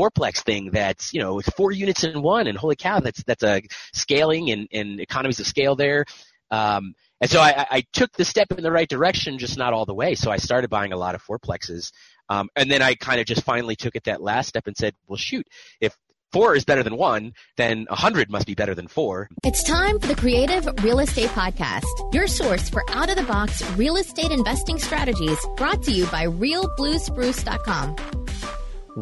[0.00, 3.42] fourplex thing that's you know with four units in one, and holy cow, that's that's
[3.42, 6.04] a scaling and, and economies of scale there.
[6.50, 9.84] Um, and so I, I took the step in the right direction, just not all
[9.84, 10.14] the way.
[10.14, 11.92] So I started buying a lot of fourplexes.
[12.28, 14.94] Um, and then I kind of just finally took it that last step and said,
[15.06, 15.46] well, shoot,
[15.80, 15.94] if
[16.32, 19.28] four is better than one, then a hundred must be better than four.
[19.44, 23.68] It's time for the Creative Real Estate Podcast, your source for out of the box
[23.72, 28.19] real estate investing strategies brought to you by realbluespruce.com.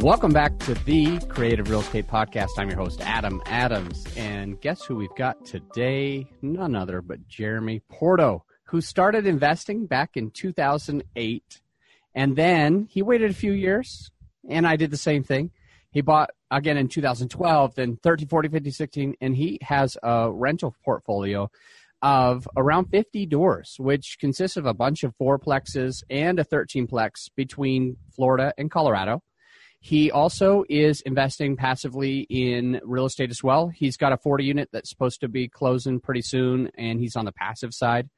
[0.02, 2.50] Welcome back to the Creative Real Estate Podcast.
[2.56, 4.06] I'm your host, Adam Adams.
[4.16, 6.30] And guess who we've got today?
[6.40, 11.60] None other but Jeremy Porto, who started investing back in 2008.
[12.14, 14.08] And then he waited a few years,
[14.48, 15.50] and I did the same thing.
[15.90, 20.76] He bought again in 2012, then 13, 14, 15, 16, and he has a rental
[20.84, 21.50] portfolio
[22.02, 27.96] of around 50 doors, which consists of a bunch of fourplexes and a 13plex between
[28.14, 29.24] Florida and Colorado.
[29.80, 33.68] He also is investing passively in real estate as well.
[33.68, 37.24] He's got a 40 unit that's supposed to be closing pretty soon, and he's on
[37.24, 38.08] the passive side.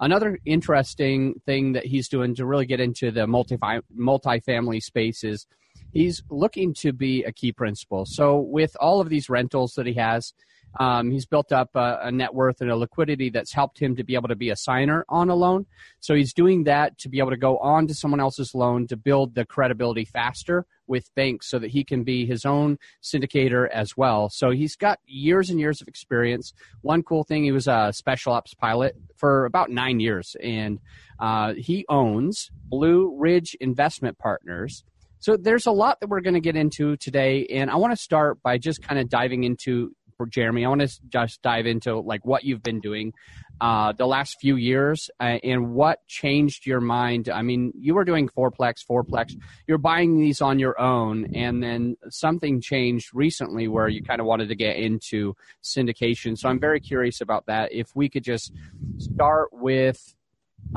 [0.00, 5.46] Another interesting thing that he's doing to really get into the multi multifamily space is
[5.92, 8.04] he's looking to be a key principal.
[8.06, 10.32] So, with all of these rentals that he has,
[10.78, 14.04] um, he's built up a, a, net worth and a liquidity that's helped him to
[14.04, 15.66] be able to be a signer on a loan.
[15.98, 18.96] So he's doing that to be able to go on to someone else's loan to
[18.96, 23.96] build the credibility faster with banks so that he can be his own syndicator as
[23.96, 24.28] well.
[24.28, 26.52] So he's got years and years of experience.
[26.82, 30.78] One cool thing, he was a special ops pilot for about nine years, and
[31.18, 34.84] uh, he owns Blue Ridge Investment Partners.
[35.20, 38.02] So there's a lot that we're going to get into today, and I want to
[38.02, 39.94] start by just kind of diving into
[40.28, 40.64] Jeremy.
[40.64, 43.12] I want to just dive into like what you've been doing
[43.60, 47.28] uh, the last few years uh, and what changed your mind.
[47.28, 49.34] I mean, you were doing fourplex, fourplex.
[49.66, 54.26] You're buying these on your own, and then something changed recently where you kind of
[54.26, 56.36] wanted to get into syndication.
[56.36, 57.72] So I'm very curious about that.
[57.72, 58.52] If we could just
[58.98, 60.14] start with,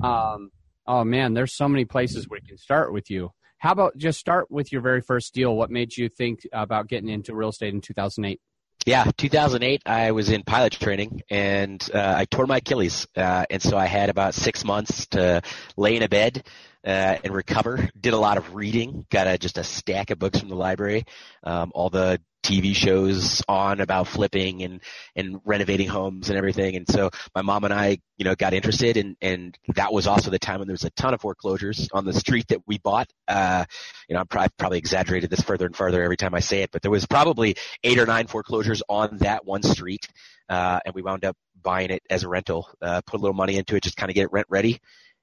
[0.02, 0.52] um,
[0.88, 3.32] oh man, there's so many places we can start with you.
[3.64, 5.56] How about just start with your very first deal?
[5.56, 8.42] What made you think about getting into real estate in 2008?
[8.86, 13.08] Yeah, 2008, I was in pilot training and uh, I tore my Achilles.
[13.16, 15.44] Uh, and so I had about six months to
[15.78, 16.46] lay in a bed
[16.86, 17.90] uh, and recover.
[17.98, 19.06] Did a lot of reading.
[19.10, 21.06] Got a, just a stack of books from the library.
[21.42, 24.82] Um, all the TV shows on about flipping and,
[25.16, 26.76] and renovating homes and everything.
[26.76, 30.30] And so my mom and I, you know, got interested and, and that was also
[30.30, 33.10] the time when there was a ton of foreclosures on the street that we bought.
[33.28, 33.66] Uh,
[34.08, 36.72] you know, I'm probably, probably exaggerated this further and further every time I say it,
[36.72, 40.08] but there was probably eight or nine foreclosures on that one street.
[40.50, 43.58] Uh, and we wound up buying it as a rental, uh, put a little money
[43.58, 44.80] into it, just kind of get it rent ready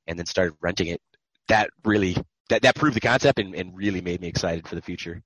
[0.07, 1.01] and then started renting it.
[1.49, 2.17] That really,
[2.49, 5.23] that, that proved the concept and, and really made me excited for the future.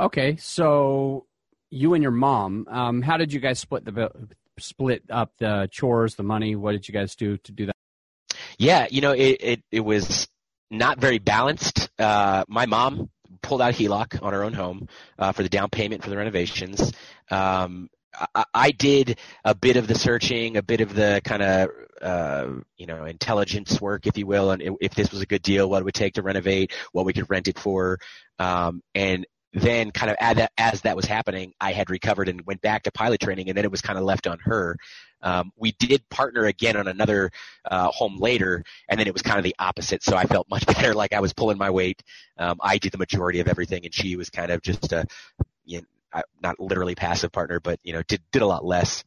[0.00, 1.26] Okay, so
[1.68, 4.10] you and your mom, um, how did you guys split the
[4.58, 6.56] split up the chores, the money?
[6.56, 7.76] What did you guys do to do that?
[8.58, 10.26] Yeah, you know, it it, it was
[10.70, 11.90] not very balanced.
[11.98, 13.10] Uh, my mom
[13.42, 14.88] pulled out HELOC on her own home
[15.18, 16.92] uh, for the down payment for the renovations.
[17.30, 17.90] Um,
[18.34, 21.68] I, I, did a bit of the searching, a bit of the kind of
[22.00, 25.68] uh, you know intelligence work, if you will, and if this was a good deal,
[25.68, 27.98] what it would take to renovate, what we could rent it for,
[28.38, 32.46] um, and then kind of as that, as that was happening, I had recovered and
[32.46, 34.76] went back to pilot training, and then it was kind of left on her.
[35.22, 37.30] Um, we did partner again on another
[37.64, 40.02] uh, home later, and then it was kind of the opposite.
[40.02, 42.02] So I felt much better, like I was pulling my weight.
[42.38, 45.06] Um, I did the majority of everything, and she was kind of just a,
[45.64, 45.82] you
[46.14, 49.04] know, not literally passive partner, but you know, did did a lot less.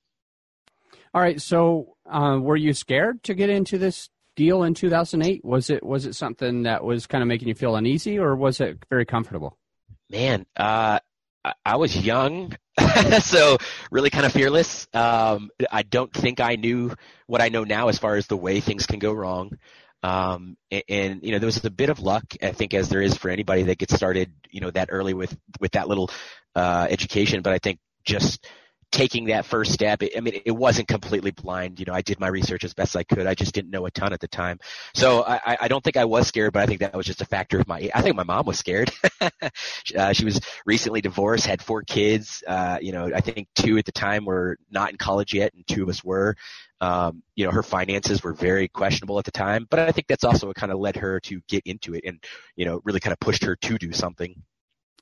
[1.14, 1.40] All right.
[1.42, 5.46] So, uh, were you scared to get into this deal in 2008?
[5.46, 8.60] Was it was it something that was kind of making you feel uneasy, or was
[8.60, 9.58] it very comfortable?
[10.10, 11.00] Man, uh,
[11.66, 12.56] I was young,
[13.22, 13.58] so
[13.92, 14.88] really kind of fearless.
[14.94, 16.94] Um, I don't think I knew
[17.28, 19.58] what I know now as far as the way things can go wrong.
[20.04, 23.02] Um, and, and, you know, there was a bit of luck, I think, as there
[23.02, 26.10] is for anybody that gets started, you know, that early with, with that little,
[26.56, 27.42] uh, education.
[27.42, 28.46] But I think just
[28.94, 30.04] taking that first step.
[30.16, 31.80] I mean, it wasn't completely blind.
[31.80, 33.26] You know, I did my research as best I could.
[33.26, 34.60] I just didn't know a ton at the time.
[34.94, 37.26] So I, I don't think I was scared, but I think that was just a
[37.26, 38.92] factor of my, I think my mom was scared.
[39.98, 42.44] uh, she was recently divorced, had four kids.
[42.48, 45.66] Uh, you know, I think two at the time were not in college yet and
[45.68, 46.36] two of us were.
[46.80, 50.24] Um, you know, her finances were very questionable at the time, but I think that's
[50.24, 52.24] also what kind of led her to get into it and,
[52.56, 54.36] you know, really kind of pushed her to do something.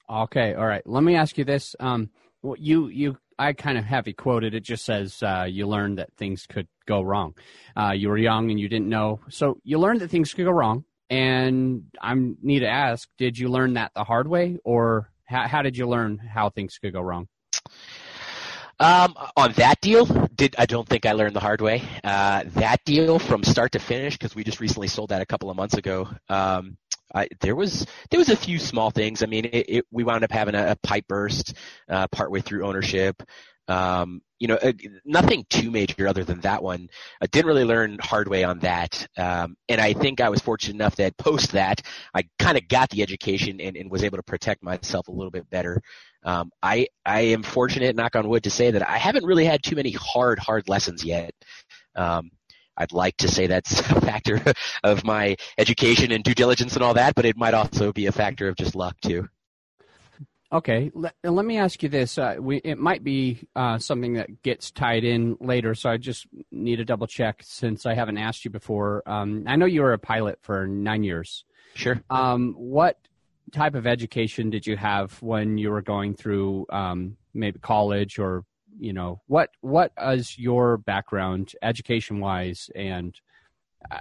[0.09, 0.53] Okay.
[0.53, 0.85] All right.
[0.85, 1.75] Let me ask you this.
[1.79, 2.09] Um,
[2.57, 3.17] you, you
[3.47, 4.53] I kind of have it quoted.
[4.53, 7.33] It just says uh, you learned that things could go wrong.
[7.75, 10.51] Uh, you were young and you didn't know, so you learned that things could go
[10.51, 10.85] wrong.
[11.09, 14.83] And I need to ask: Did you learn that the hard way, or
[15.31, 17.27] How, how did you learn how things could go wrong?
[18.81, 21.83] Um, on that deal, did I don't think I learned the hard way.
[22.03, 25.51] Uh, that deal from start to finish, because we just recently sold that a couple
[25.51, 26.09] of months ago.
[26.29, 26.77] Um,
[27.13, 29.21] I, there was there was a few small things.
[29.21, 31.53] I mean, it, it, we wound up having a, a pipe burst
[31.89, 33.21] uh, partway through ownership.
[33.67, 34.73] Um, you know, uh,
[35.05, 36.89] nothing too major other than that one.
[37.21, 39.07] I didn't really learn hard way on that.
[39.15, 41.83] Um, and I think I was fortunate enough that post that,
[42.15, 45.29] I kind of got the education and, and was able to protect myself a little
[45.29, 45.79] bit better.
[46.23, 49.63] Um, I, I am fortunate, knock on wood, to say that I haven't really had
[49.63, 51.33] too many hard, hard lessons yet.
[51.95, 52.31] Um,
[52.77, 54.41] I'd like to say that's a factor
[54.83, 58.11] of my education and due diligence and all that, but it might also be a
[58.11, 59.27] factor of just luck too.
[60.53, 62.17] Okay, let, let me ask you this.
[62.17, 66.27] Uh, we, it might be uh, something that gets tied in later, so I just
[66.51, 69.01] need to double check since I haven't asked you before.
[69.05, 71.45] Um, I know you were a pilot for nine years.
[71.73, 72.01] Sure.
[72.09, 72.97] Um, what
[73.51, 78.43] type of education did you have when you were going through um, maybe college or
[78.79, 83.19] you know what what is your background education wise and
[83.89, 83.99] uh,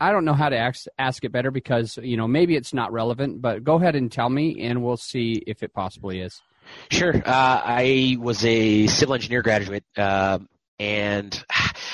[0.00, 2.92] I don't know how to ask, ask it better because you know maybe it's not
[2.92, 6.42] relevant, but go ahead and tell me, and we'll see if it possibly is.
[6.90, 7.14] Sure.
[7.14, 7.22] Uh,
[7.64, 10.38] I was a civil engineer graduate, uh,
[10.78, 11.44] and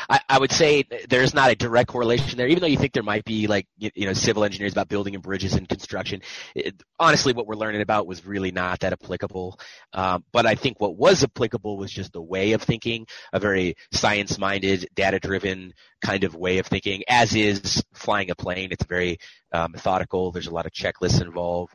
[0.09, 3.03] I, I, would say there's not a direct correlation there, even though you think there
[3.03, 6.23] might be like, you know, civil engineers about building and bridges and construction.
[6.55, 9.61] It, honestly, what we're learning about was really not that applicable.
[9.93, 13.75] Um, but I think what was applicable was just the way of thinking, a very
[13.93, 18.73] science-minded, data-driven kind of way of thinking, as is flying a plane.
[18.73, 19.19] It's very
[19.53, 20.33] uh, methodical.
[20.33, 21.75] There's a lot of checklists involved.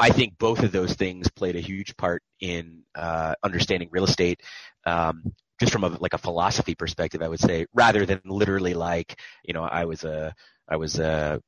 [0.00, 4.40] I think both of those things played a huge part in uh, understanding real estate.
[4.86, 9.20] Um, just from a like a philosophy perspective, I would say, rather than literally like,
[9.44, 10.34] you know, I was a
[10.68, 11.40] I was a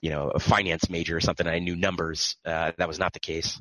[0.00, 1.46] you know a finance major or something.
[1.46, 2.36] I knew numbers.
[2.44, 3.60] Uh, that was not the case.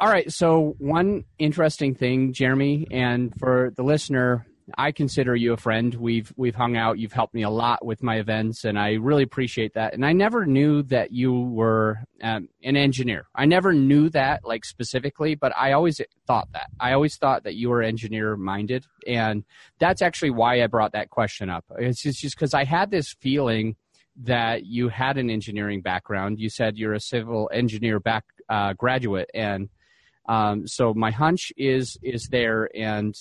[0.00, 0.32] All right.
[0.32, 4.46] So one interesting thing, Jeremy, and for the listener,
[4.76, 5.94] I consider you a friend.
[5.94, 6.98] We've we've hung out.
[6.98, 9.94] You've helped me a lot with my events, and I really appreciate that.
[9.94, 13.26] And I never knew that you were um, an engineer.
[13.34, 16.70] I never knew that like specifically, but I always thought that.
[16.78, 19.44] I always thought that you were engineer minded, and
[19.78, 21.64] that's actually why I brought that question up.
[21.78, 23.76] It's just because I had this feeling
[24.22, 26.38] that you had an engineering background.
[26.38, 29.68] You said you're a civil engineer back uh, graduate, and
[30.28, 33.14] um, so my hunch is is there, and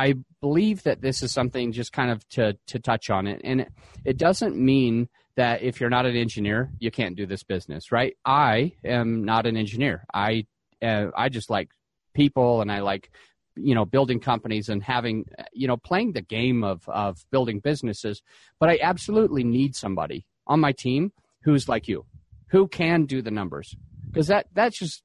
[0.00, 3.66] I believe that this is something just kind of to to touch on it, and
[4.02, 8.16] it, doesn't mean that if you're not an engineer, you can't do this business, right?
[8.24, 10.06] I am not an engineer.
[10.14, 10.46] I
[10.80, 11.68] uh, I just like
[12.14, 13.10] people, and I like
[13.56, 18.22] you know building companies and having you know playing the game of of building businesses.
[18.58, 21.12] But I absolutely need somebody on my team
[21.42, 22.06] who's like you,
[22.46, 23.76] who can do the numbers,
[24.06, 25.02] because that that's just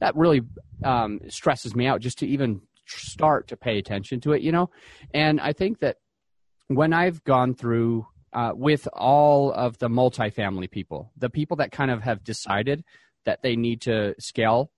[0.00, 0.40] that really
[0.82, 4.70] um, stresses me out just to even start to pay attention to it, you know?
[5.12, 5.96] And I think that
[6.68, 11.90] when I've gone through uh, with all of the multifamily people, the people that kind
[11.90, 12.84] of have decided
[13.24, 14.70] that they need to scale,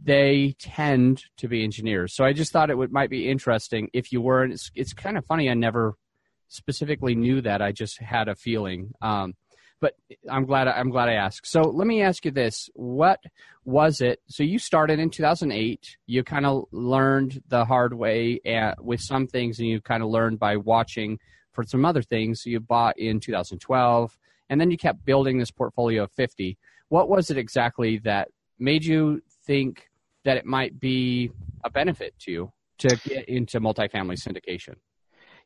[0.00, 2.14] they tend to be engineers.
[2.14, 4.44] So I just thought it would, might be interesting if you were.
[4.44, 5.50] It's, it's kind of funny.
[5.50, 5.94] I never
[6.48, 7.60] specifically knew that.
[7.60, 8.92] I just had a feeling.
[9.02, 9.34] Um,
[9.80, 9.94] but
[10.30, 11.46] I'm glad I'm glad I asked.
[11.46, 13.20] So let me ask you this: What
[13.64, 14.20] was it?
[14.28, 15.96] So you started in 2008.
[16.06, 20.08] You kind of learned the hard way at, with some things, and you kind of
[20.08, 21.18] learned by watching
[21.52, 22.44] for some other things.
[22.46, 26.58] You bought in 2012, and then you kept building this portfolio of 50.
[26.88, 29.88] What was it exactly that made you think
[30.24, 31.30] that it might be
[31.64, 34.74] a benefit to you to get into multifamily syndication?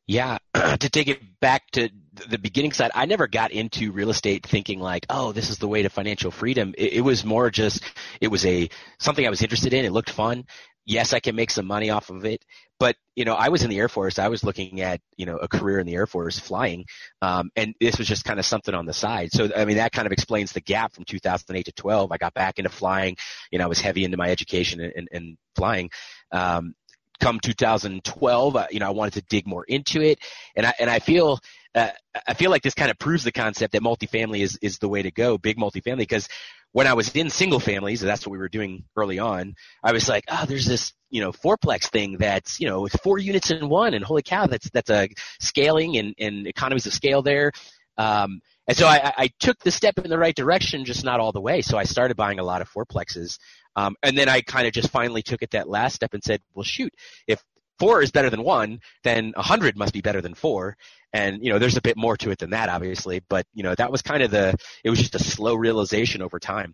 [0.07, 4.47] Yeah, to take it back to the beginning side, I never got into real estate
[4.47, 6.75] thinking like, oh, this is the way to financial freedom.
[6.77, 7.83] It, it, was more just,
[8.21, 9.85] it was a something I was interested in.
[9.85, 10.45] It looked fun.
[10.85, 12.45] Yes, I can make some money off of it,
[12.81, 14.19] but you know, I was in the Air Force.
[14.19, 16.87] I was looking at you know a career in the Air Force flying,
[17.21, 19.31] um, and this was just kind of something on the side.
[19.31, 22.11] So I mean, that kind of explains the gap from 2008 to 12.
[22.11, 23.17] I got back into flying.
[23.53, 25.91] You know, I was heavy into my education and, and, flying.
[26.33, 26.75] Um,
[27.21, 30.19] come 2012, uh, you know, I wanted to dig more into it,
[30.57, 31.39] and I and I feel
[31.75, 31.91] uh,
[32.27, 35.03] I feel like this kind of proves the concept that multifamily is is the way
[35.03, 36.29] to go, big multifamily, because
[36.73, 40.09] when I was in single families, that's what we were doing early on, I was
[40.09, 43.69] like, oh, there's this, you know, fourplex thing that's, you know, it's four units in
[43.69, 45.09] one, and holy cow, that's that's a
[45.41, 47.53] scaling and, and economies of scale there.
[47.99, 51.33] Um, and so I, I took the step in the right direction, just not all
[51.33, 51.63] the way.
[51.63, 53.39] So I started buying a lot of fourplexes.
[53.75, 56.41] Um, and then I kind of just finally took it that last step and said,
[56.55, 56.95] well, shoot,
[57.27, 57.43] if
[57.83, 60.77] four is better than one, then a hundred must be better than four.
[61.13, 63.23] And, you know, there's a bit more to it than that, obviously.
[63.29, 66.39] But, you know, that was kind of the, it was just a slow realization over
[66.39, 66.73] time.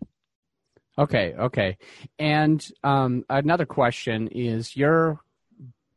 [0.99, 1.77] Okay, okay.
[2.19, 5.19] And um, another question is you're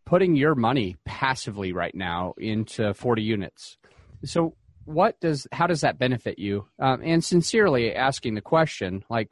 [0.06, 3.76] putting your money passively right now into 40 units.
[4.24, 4.54] So
[4.86, 6.68] what does how does that benefit you?
[6.78, 9.30] Um, and sincerely asking the question, like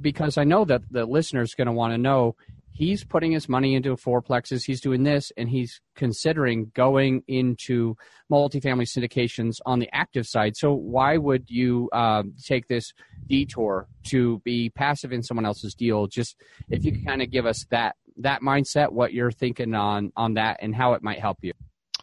[0.00, 2.34] because I know that the listener's going to want to know
[2.76, 7.96] he's putting his money into fourplexes, he's doing this, and he's considering going into
[8.30, 10.56] multifamily syndications on the active side.
[10.56, 12.92] So why would you um, take this
[13.26, 16.06] detour to be passive in someone else's deal?
[16.06, 16.36] Just
[16.68, 20.34] if you could kind of give us that that mindset, what you're thinking on on
[20.34, 21.52] that, and how it might help you.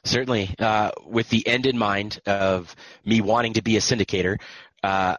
[0.06, 2.76] Certainly, uh, with the end in mind of
[3.06, 4.38] me wanting to be a syndicator,
[4.84, 5.16] uh,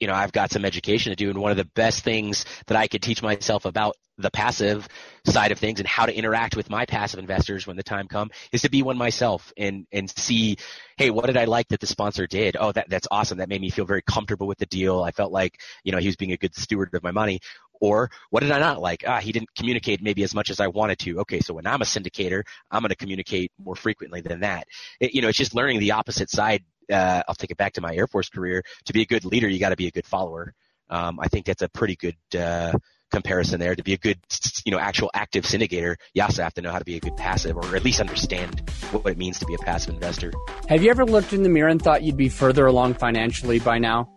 [0.00, 2.76] you know, I've got some education to do, and one of the best things that
[2.76, 4.88] I could teach myself about the passive
[5.24, 8.32] side of things and how to interact with my passive investors when the time comes
[8.52, 10.56] is to be one myself and and see,
[10.96, 12.56] hey, what did I like that the sponsor did?
[12.58, 13.38] Oh, that that's awesome.
[13.38, 15.02] That made me feel very comfortable with the deal.
[15.02, 17.40] I felt like you know he was being a good steward of my money.
[17.80, 19.04] Or what did I not like?
[19.06, 21.20] Ah, he didn't communicate maybe as much as I wanted to.
[21.20, 22.42] Okay, so when I'm a syndicator,
[22.72, 24.66] I'm going to communicate more frequently than that.
[24.98, 27.80] It, you know, it's just learning the opposite side uh, I'll take it back to
[27.80, 28.62] my Air Force career.
[28.86, 30.54] To be a good leader, you got to be a good follower.
[30.90, 32.72] Um, I think that's a pretty good uh,
[33.10, 33.74] comparison there.
[33.74, 34.18] To be a good,
[34.64, 37.16] you know, actual active syndicator, you also have to know how to be a good
[37.16, 40.32] passive, or at least understand what it means to be a passive investor.
[40.68, 43.78] Have you ever looked in the mirror and thought you'd be further along financially by
[43.78, 44.08] now?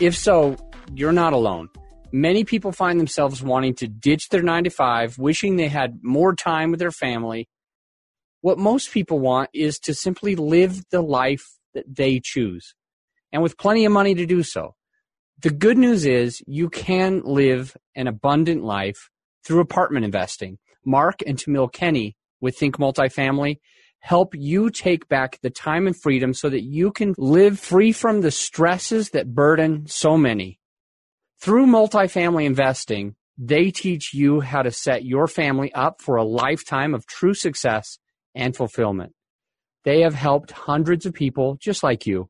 [0.00, 0.56] If so,
[0.94, 1.68] you're not alone.
[2.12, 6.34] Many people find themselves wanting to ditch their nine to five, wishing they had more
[6.34, 7.48] time with their family.
[8.42, 12.74] What most people want is to simply live the life that they choose,
[13.32, 14.74] and with plenty of money to do so.
[15.42, 19.10] The good news is you can live an abundant life
[19.44, 20.58] through apartment investing.
[20.84, 23.58] Mark and Tammy Kenney with Think Multifamily
[24.00, 28.20] help you take back the time and freedom so that you can live free from
[28.20, 30.60] the stresses that burden so many.
[31.40, 36.94] Through multifamily investing, they teach you how to set your family up for a lifetime
[36.94, 37.98] of true success
[38.34, 39.15] and fulfillment.
[39.86, 42.28] They have helped hundreds of people just like you.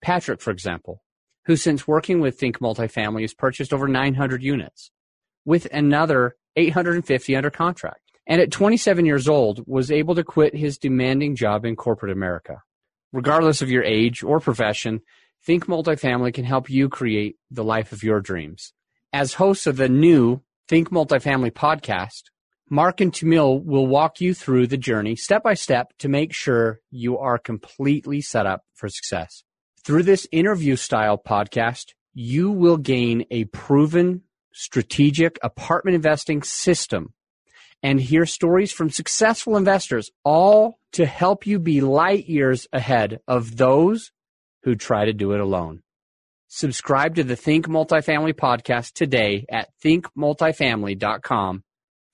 [0.00, 1.02] Patrick, for example,
[1.46, 4.92] who since working with Think Multifamily has purchased over 900 units
[5.44, 8.00] with another 850 under contract.
[8.28, 12.62] And at 27 years old, was able to quit his demanding job in corporate America.
[13.12, 15.00] Regardless of your age or profession,
[15.44, 18.72] Think Multifamily can help you create the life of your dreams.
[19.12, 22.22] As hosts of the new Think Multifamily podcast,
[22.74, 26.80] Mark and Tammy will walk you through the journey step by step to make sure
[26.90, 29.44] you are completely set up for success.
[29.84, 37.14] Through this interview style podcast, you will gain a proven strategic apartment investing system
[37.80, 43.56] and hear stories from successful investors, all to help you be light years ahead of
[43.56, 44.10] those
[44.64, 45.84] who try to do it alone.
[46.48, 51.62] Subscribe to the Think Multifamily podcast today at thinkmultifamily.com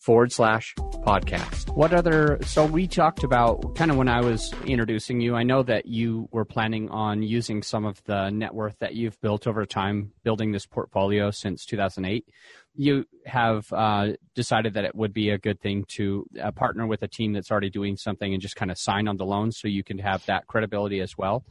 [0.00, 1.74] forward slash podcast.
[1.76, 5.62] What other, so we talked about kind of when I was introducing you, I know
[5.62, 9.66] that you were planning on using some of the net worth that you've built over
[9.66, 12.26] time, building this portfolio since 2008.
[12.74, 17.02] You have uh, decided that it would be a good thing to uh, partner with
[17.02, 19.68] a team that's already doing something and just kind of sign on the loan so
[19.68, 21.44] you can have that credibility as well.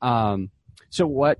[0.00, 0.50] Um,
[0.88, 1.38] so what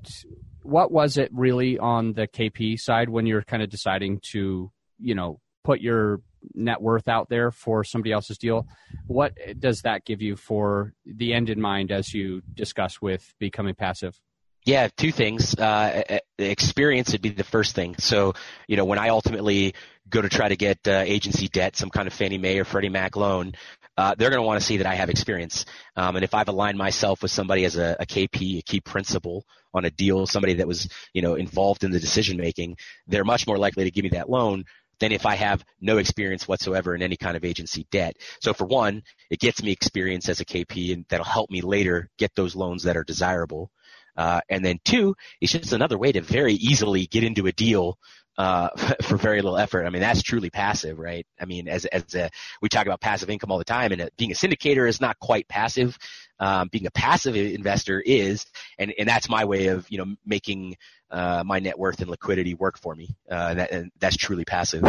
[0.63, 5.15] what was it really on the KP side when you're kind of deciding to you
[5.15, 6.21] know put your
[6.55, 8.67] net worth out there for somebody else's deal.
[9.07, 13.75] What does that give you for the end in mind as you discuss with becoming
[13.75, 14.19] passive?
[14.67, 15.55] Yeah, two things.
[15.55, 17.97] Uh, experience would be the first thing.
[17.99, 18.35] So,
[18.69, 19.75] you know, when I ultimately
[20.09, 22.91] go to try to get uh, agency debt, some kind of Fannie Mae or Freddie
[22.91, 23.53] Mac loan,
[23.97, 25.65] uh, they're going to want to see that I have experience.
[25.97, 29.45] Um, and if I've aligned myself with somebody as a, a, KP, a key principal
[29.73, 33.47] on a deal, somebody that was, you know, involved in the decision making, they're much
[33.47, 34.65] more likely to give me that loan
[35.01, 38.17] than if I have no experience whatsoever in any kind of agency debt.
[38.41, 42.09] So for one, it gets me experience as a KP and that'll help me later
[42.19, 43.71] get those loans that are desirable.
[44.17, 47.97] Uh, and then two, it's just another way to very easily get into a deal
[48.41, 48.71] uh,
[49.03, 49.85] for very little effort.
[49.85, 51.27] I mean, that's truly passive, right?
[51.39, 52.31] I mean, as as a,
[52.63, 55.47] we talk about passive income all the time, and being a syndicator is not quite
[55.47, 55.99] passive.
[56.39, 58.47] Um, being a passive investor is,
[58.79, 60.77] and and that's my way of you know making
[61.11, 63.15] uh, my net worth and liquidity work for me.
[63.31, 64.85] Uh, that, and that's truly passive.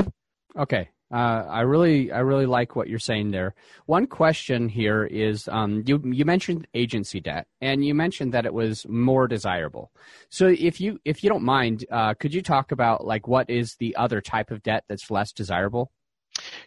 [0.57, 0.89] Okay.
[1.11, 3.53] Uh, I really, I really like what you're saying there.
[3.85, 8.53] One question here is, um, you you mentioned agency debt, and you mentioned that it
[8.53, 9.91] was more desirable.
[10.29, 13.75] So, if you if you don't mind, uh, could you talk about like what is
[13.75, 15.91] the other type of debt that's less desirable?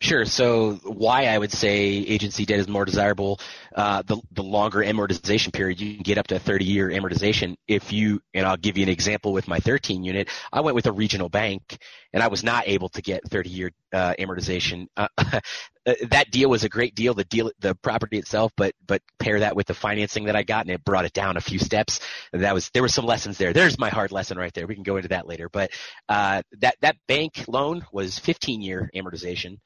[0.00, 0.24] Sure.
[0.24, 3.40] So why I would say agency debt is more desirable.
[3.74, 7.56] Uh, the the longer amortization period, you can get up to a 30 year amortization.
[7.66, 10.28] If you and I'll give you an example with my 13 unit.
[10.52, 11.78] I went with a regional bank,
[12.12, 14.86] and I was not able to get 30 year uh, amortization.
[15.86, 19.40] Uh, that deal was a great deal, the deal, the property itself, but but pair
[19.40, 22.00] that with the financing that I got, and it brought it down a few steps.
[22.32, 23.52] That was there were some lessons there.
[23.52, 24.66] There's my hard lesson right there.
[24.66, 25.72] We can go into that later, but
[26.08, 29.58] uh, that that bank loan was 15 year amortization.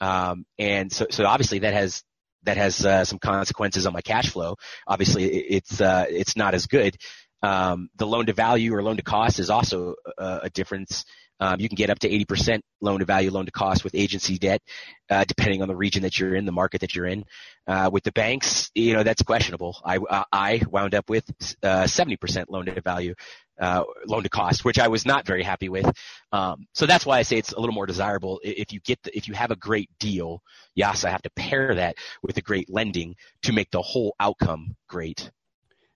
[0.00, 2.02] Um, and so, so obviously that has
[2.46, 4.56] that has uh, some consequences on my cash flow.
[4.86, 6.96] Obviously, it's uh, it's not as good.
[7.42, 11.04] Um, the loan to value or loan to cost is also a, a difference.
[11.40, 14.38] Um, you can get up to 80% loan to value, loan to cost with agency
[14.38, 14.62] debt,
[15.10, 17.24] uh, depending on the region that you're in, the market that you're in.
[17.66, 19.76] Uh, with the banks, you know, that's questionable.
[19.84, 19.98] I,
[20.32, 21.24] I wound up with
[21.62, 23.14] uh, 70% loan to value,
[23.60, 25.90] uh, loan to cost, which I was not very happy with.
[26.32, 29.16] Um, so that's why I say it's a little more desirable if you get the,
[29.16, 30.42] if you have a great deal.
[30.74, 34.76] Yes, I have to pair that with a great lending to make the whole outcome
[34.88, 35.30] great.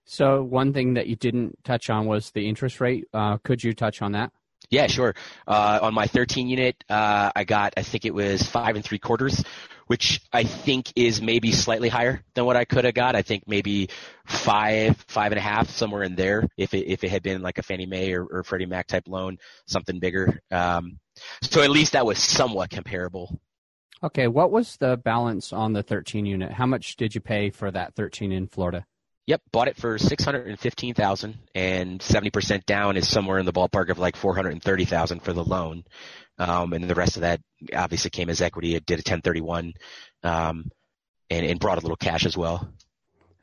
[0.05, 3.05] So one thing that you didn't touch on was the interest rate.
[3.13, 4.31] Uh, could you touch on that?
[4.71, 5.13] Yeah, sure.
[5.45, 8.99] Uh, on my 13 unit, uh, I got, I think it was five and three
[8.99, 9.43] quarters,
[9.87, 13.13] which I think is maybe slightly higher than what I could have got.
[13.13, 13.89] I think maybe
[14.25, 16.47] five, five and a half, somewhere in there.
[16.55, 19.09] If it, if it had been like a Fannie Mae or, or Freddie Mac type
[19.09, 20.39] loan, something bigger.
[20.51, 20.99] Um,
[21.41, 23.41] so at least that was somewhat comparable.
[24.01, 24.29] Okay.
[24.29, 26.53] What was the balance on the 13 unit?
[26.53, 28.85] How much did you pay for that 13 in Florida?
[29.27, 33.37] Yep, bought it for six hundred and fifteen thousand, and seventy percent down is somewhere
[33.39, 35.83] in the ballpark of like four hundred and thirty thousand for the loan,
[36.37, 37.39] um, and the rest of that
[37.75, 38.75] obviously came as equity.
[38.75, 39.73] It did a ten thirty one,
[40.23, 40.71] um,
[41.29, 42.73] and and brought a little cash as well.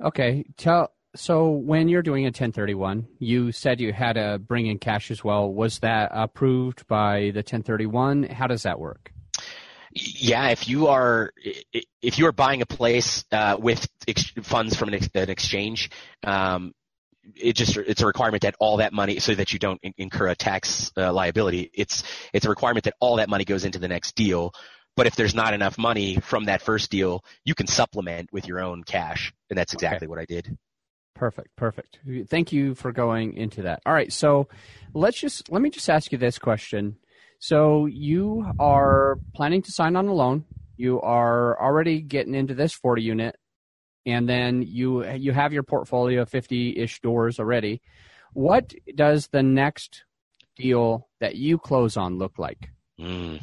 [0.03, 4.79] Okay, tell so when you're doing a 1031, you said you had to bring in
[4.79, 5.53] cash as well.
[5.53, 8.25] Was that approved by the 1031?
[8.25, 9.13] How does that work?
[9.93, 11.33] Yeah, if you are
[12.03, 15.91] if you are buying a place uh, with ex- funds from an, ex- an exchange,
[16.25, 16.73] um,
[17.35, 20.29] it just it's a requirement that all that money so that you don't in- incur
[20.29, 21.71] a tax uh, liability.
[21.75, 22.03] It's
[22.33, 24.53] it's a requirement that all that money goes into the next deal.
[24.97, 28.61] But if there's not enough money from that first deal, you can supplement with your
[28.61, 30.07] own cash, and that's exactly okay.
[30.09, 30.59] what I did.
[31.15, 31.99] Perfect, perfect.
[32.29, 33.81] Thank you for going into that.
[33.87, 34.49] All right, so
[34.95, 36.97] let's just let me just ask you this question
[37.39, 40.45] so you are planning to sign on a loan.
[40.77, 43.37] You are already getting into this 40 unit,
[44.07, 47.81] and then you you have your portfolio of 50-ish doors already.
[48.33, 50.05] What does the next
[50.57, 52.71] deal that you close on look like?
[53.01, 53.41] Mm.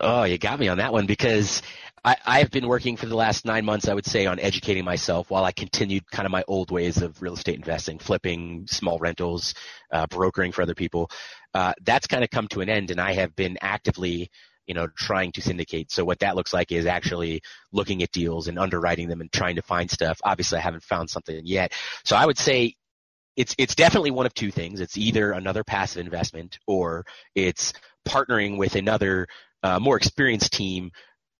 [0.00, 1.62] Oh, you got me on that one because
[2.04, 5.30] I, have been working for the last nine months, I would say, on educating myself
[5.30, 9.54] while I continued kind of my old ways of real estate investing, flipping small rentals,
[9.92, 11.10] uh, brokering for other people.
[11.54, 14.30] Uh, that's kind of come to an end, and I have been actively,
[14.66, 15.90] you know, trying to syndicate.
[15.90, 17.40] So what that looks like is actually
[17.72, 20.20] looking at deals and underwriting them and trying to find stuff.
[20.22, 21.72] Obviously, I haven't found something yet.
[22.04, 22.74] So I would say
[23.36, 24.80] it's it's definitely one of two things.
[24.80, 27.72] It's either another passive investment or it's
[28.06, 29.28] partnering with another
[29.62, 30.90] uh, more experienced team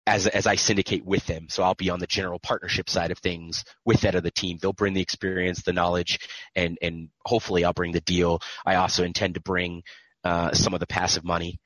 [0.08, 1.46] as as I syndicate with them.
[1.48, 4.58] So I'll be on the general partnership side of things with that other team.
[4.60, 6.18] They'll bring the experience, the knowledge,
[6.56, 8.40] and and hopefully I'll bring the deal.
[8.64, 9.82] I also intend to bring
[10.24, 11.60] uh, some of the passive money.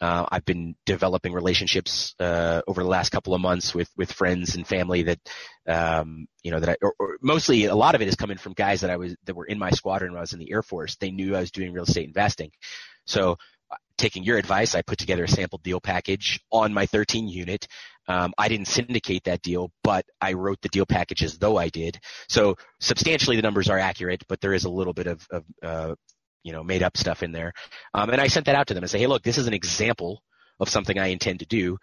[0.00, 4.54] Uh, I've been developing relationships uh, over the last couple of months with with friends
[4.54, 5.18] and family that
[5.66, 8.52] um, you know that I or, or mostly a lot of it is coming from
[8.52, 10.62] guys that I was that were in my squadron when I was in the Air
[10.62, 10.96] Force.
[10.96, 12.52] They knew I was doing real estate investing,
[13.06, 13.38] so
[13.96, 17.66] taking your advice, I put together a sample deal package on my 13 unit.
[18.06, 21.68] Um, I didn't syndicate that deal, but I wrote the deal package as though I
[21.68, 21.98] did.
[22.28, 25.94] So substantially, the numbers are accurate, but there is a little bit of, of uh,
[26.42, 27.52] you know, made up stuff in there.
[27.92, 29.52] Um, and I sent that out to them and say, hey, look, this is an
[29.52, 30.22] example
[30.58, 31.76] of something I intend to do.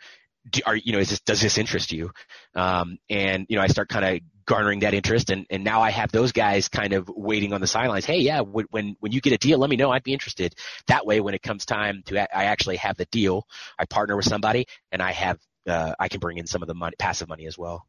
[0.49, 2.11] do are you know, is this does this interest you?
[2.55, 5.91] Um, and you know, I start kind of garnering that interest and, and now I
[5.91, 8.05] have those guys kind of waiting on the sidelines.
[8.05, 9.91] Hey, yeah, when, when you get a deal, let me know.
[9.91, 10.55] I'd be interested.
[10.87, 13.47] That way, when it comes time to, I actually have the deal.
[13.79, 16.75] I partner with somebody and I have, uh, I can bring in some of the
[16.75, 17.87] money, passive money as well.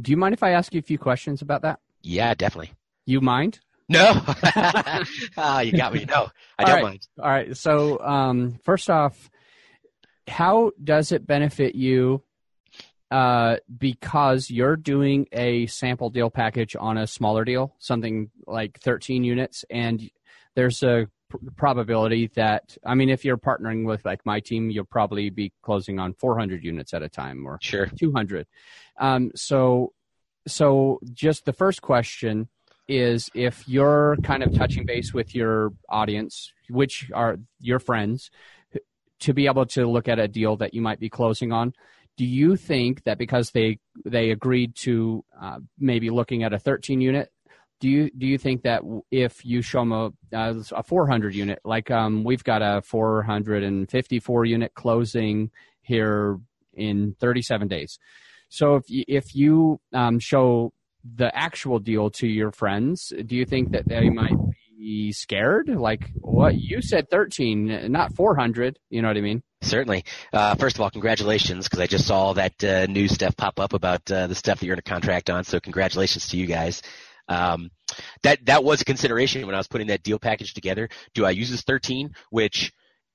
[0.00, 1.80] Do you mind if I ask you a few questions about that?
[2.02, 2.72] Yeah, definitely.
[3.06, 3.60] You mind?
[3.88, 4.12] No.
[5.36, 6.06] ah, you got me.
[6.08, 6.28] No,
[6.58, 6.82] I All don't right.
[6.82, 7.08] mind.
[7.22, 7.56] All right.
[7.56, 9.30] So, um, first off,
[10.26, 12.22] how does it benefit you
[13.14, 19.22] uh, because you're doing a sample deal package on a smaller deal, something like 13
[19.22, 20.10] units, and
[20.56, 24.84] there's a pr- probability that I mean, if you're partnering with like my team, you'll
[24.84, 28.48] probably be closing on 400 units at a time or sure 200.
[28.98, 29.92] Um, so,
[30.48, 32.48] so just the first question
[32.88, 38.32] is if you're kind of touching base with your audience, which are your friends,
[39.20, 41.74] to be able to look at a deal that you might be closing on
[42.16, 47.00] do you think that because they they agreed to uh, maybe looking at a 13
[47.00, 47.30] unit
[47.80, 51.90] do you do you think that if you show them a, a 400 unit like
[51.90, 55.50] um, we've got a 454 unit closing
[55.82, 56.38] here
[56.76, 57.98] in 37 days.
[58.48, 60.72] So if you, if you um, show
[61.04, 64.34] the actual deal to your friends do you think that they might
[64.78, 70.04] be scared like what you said 13 not 400 you know what i mean Certainly.
[70.30, 73.72] Uh, first of all, congratulations because I just saw that uh, new stuff pop up
[73.72, 75.44] about uh, the stuff that you're in a contract on.
[75.44, 76.82] So congratulations to you guys.
[77.28, 77.70] Um,
[78.22, 80.90] that that was a consideration when I was putting that deal package together.
[81.14, 82.14] Do I use this 13?
[82.28, 82.72] Which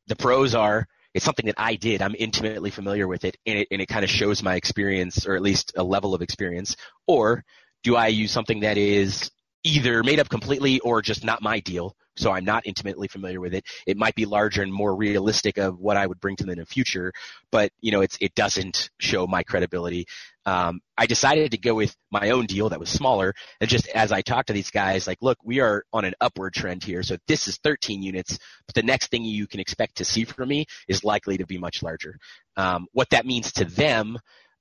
[0.08, 2.02] the pros are it's something that I did.
[2.02, 5.36] I'm intimately familiar with it, and it and it kind of shows my experience, or
[5.36, 6.76] at least a level of experience.
[7.08, 7.44] Or
[7.84, 9.32] do I use something that is
[9.64, 13.54] either made up completely or just not my deal, so I'm not intimately familiar with
[13.54, 13.66] it.
[13.86, 16.60] It might be larger and more realistic of what I would bring to them in
[16.60, 17.12] the future,
[17.52, 20.06] but you know, it's it doesn't show my credibility.
[20.46, 24.12] Um, I decided to go with my own deal that was smaller, and just as
[24.12, 27.04] I talked to these guys, like, look, we are on an upward trend here.
[27.04, 30.50] So this is 13 units, but the next thing you can expect to see from
[30.50, 32.18] me is likely to be much larger.
[32.56, 34.18] Um, what that means to them,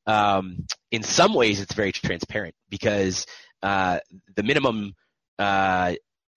[0.09, 3.27] um, in some ways, it's very transparent because
[3.63, 4.01] uh,
[4.35, 4.95] the minimum
[5.39, 5.95] uh,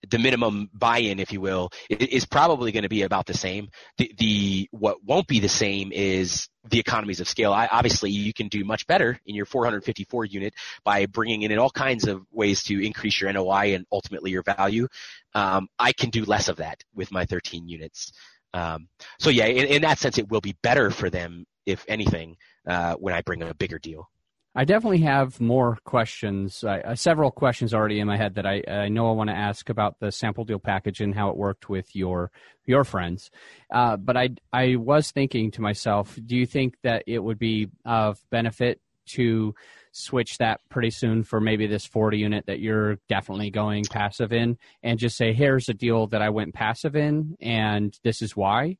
[0.09, 3.69] the minimum buy-in, if you will, is probably going to be about the same.
[3.97, 7.53] The, the what won't be the same is the economies of scale.
[7.53, 10.53] I, obviously, you can do much better in your 454 unit
[10.83, 14.87] by bringing in, all kinds of ways to increase your NOI and ultimately your value.
[15.35, 18.11] Um, I can do less of that with my 13 units.
[18.53, 18.87] Um,
[19.19, 22.95] so yeah, in, in, that sense, it will be better for them, if anything, uh,
[22.95, 24.09] when I bring a bigger deal.
[24.53, 28.89] I definitely have more questions, uh, several questions already in my head that I, I
[28.89, 31.95] know I want to ask about the sample deal package and how it worked with
[31.95, 32.31] your
[32.65, 33.31] your friends.
[33.73, 37.69] Uh, but I I was thinking to myself, do you think that it would be
[37.85, 39.55] of benefit to
[39.93, 44.57] switch that pretty soon for maybe this 40 unit that you're definitely going passive in,
[44.83, 48.77] and just say, here's a deal that I went passive in, and this is why?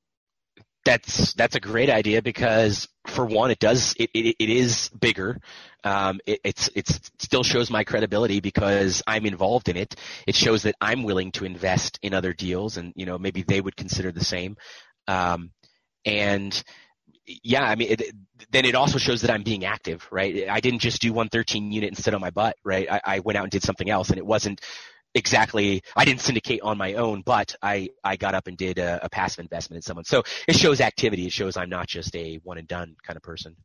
[0.85, 5.39] That's that's a great idea because for one, it does it it, it is bigger.
[5.83, 9.95] Um, it, it's it's still shows my credibility because I'm involved in it.
[10.27, 13.61] It shows that I'm willing to invest in other deals, and you know maybe they
[13.61, 14.57] would consider the same.
[15.07, 15.51] Um,
[16.05, 16.63] and
[17.25, 18.01] yeah, I mean, it,
[18.51, 20.49] then it also shows that I'm being active, right?
[20.49, 22.91] I didn't just do 113 unit and sit on my butt, right?
[22.91, 24.61] I, I went out and did something else, and it wasn't
[25.13, 29.05] exactly I didn't syndicate on my own, but I I got up and did a,
[29.05, 30.05] a, passive investment in someone.
[30.05, 31.25] So it shows activity.
[31.25, 33.55] It shows I'm not just a one and done kind of person.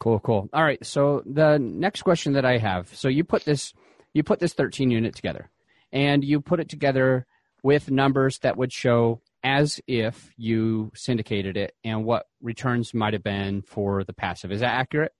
[0.00, 0.48] Cool, cool.
[0.52, 0.84] All right.
[0.84, 2.94] So the next question that I have.
[2.94, 3.72] So you put this
[4.14, 5.50] you put this 13 unit together,
[5.92, 7.26] and you put it together
[7.62, 13.22] with numbers that would show as if you syndicated it and what returns might have
[13.22, 14.52] been for the passive.
[14.52, 15.12] Is that accurate?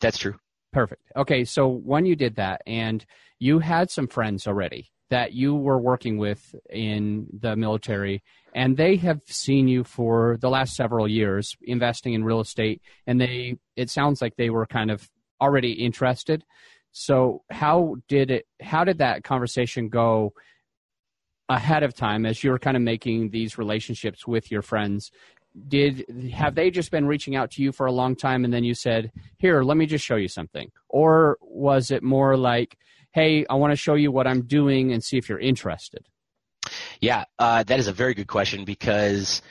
[0.00, 0.34] That's true.
[0.76, 1.10] Perfect.
[1.16, 3.02] Okay, so when you did that and
[3.38, 8.22] you had some friends already that you were working with in the military
[8.54, 13.18] and they have seen you for the last several years investing in real estate and
[13.18, 15.08] they it sounds like they were kind of
[15.40, 16.44] already interested.
[16.92, 20.34] So how did it how did that conversation go
[21.48, 25.10] ahead of time as you were kind of making these relationships with your friends
[25.68, 28.64] did have they just been reaching out to you for a long time and then
[28.64, 32.76] you said here let me just show you something or was it more like
[33.12, 36.06] hey i want to show you what i'm doing and see if you're interested
[37.00, 39.42] yeah uh, that is a very good question because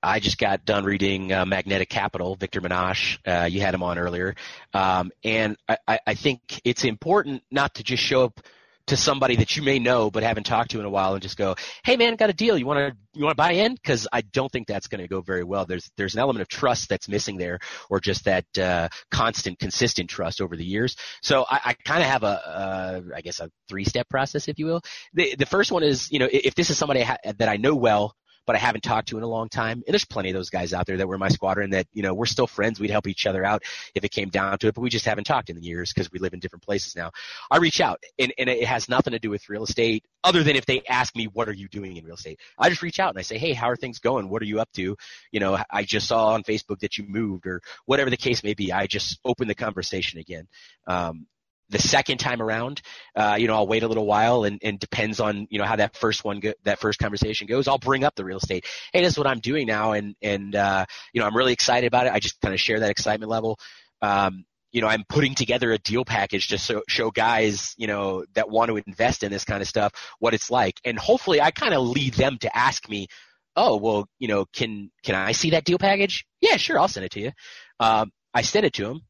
[0.00, 3.18] I just got done reading uh, Magnetic Capital, Victor Menasce.
[3.26, 4.36] Uh, you had him on earlier.
[4.72, 8.40] Um, and I, I, think it's important not to just show up
[8.88, 11.36] to somebody that you may know but haven't talked to in a while and just
[11.36, 12.58] go, "Hey man, got a deal.
[12.58, 15.08] You want to you want to buy in?" Because I don't think that's going to
[15.08, 15.64] go very well.
[15.66, 17.58] There's there's an element of trust that's missing there,
[17.90, 20.96] or just that uh, constant, consistent trust over the years.
[21.22, 24.58] So I, I kind of have a, uh, I guess a three step process, if
[24.58, 24.82] you will.
[25.14, 28.14] The the first one is, you know, if this is somebody that I know well
[28.48, 29.82] but I haven't talked to in a long time.
[29.86, 32.14] And there's plenty of those guys out there that were my squadron that, you know,
[32.14, 32.80] we're still friends.
[32.80, 33.62] We'd help each other out
[33.94, 36.10] if it came down to it, but we just haven't talked in the years because
[36.10, 37.10] we live in different places now.
[37.50, 40.56] I reach out and, and it has nothing to do with real estate other than
[40.56, 42.40] if they ask me, what are you doing in real estate?
[42.58, 44.30] I just reach out and I say, Hey, how are things going?
[44.30, 44.96] What are you up to?
[45.30, 48.54] You know, I just saw on Facebook that you moved or whatever the case may
[48.54, 48.72] be.
[48.72, 50.48] I just open the conversation again.
[50.86, 51.26] Um,
[51.70, 52.80] the second time around,
[53.14, 55.76] uh, you know, I'll wait a little while and, and depends on, you know, how
[55.76, 57.68] that first one, go, that first conversation goes.
[57.68, 58.64] I'll bring up the real estate.
[58.92, 59.92] Hey, this is what I'm doing now.
[59.92, 62.12] And, and, uh, you know, I'm really excited about it.
[62.12, 63.58] I just kind of share that excitement level.
[64.00, 68.24] Um, you know, I'm putting together a deal package to show, show guys, you know,
[68.34, 70.80] that want to invest in this kind of stuff, what it's like.
[70.84, 73.08] And hopefully I kind of lead them to ask me,
[73.56, 76.26] oh, well, you know, can, can I see that deal package?
[76.40, 76.78] Yeah, sure.
[76.78, 77.32] I'll send it to you.
[77.80, 79.00] Um, I send it to them.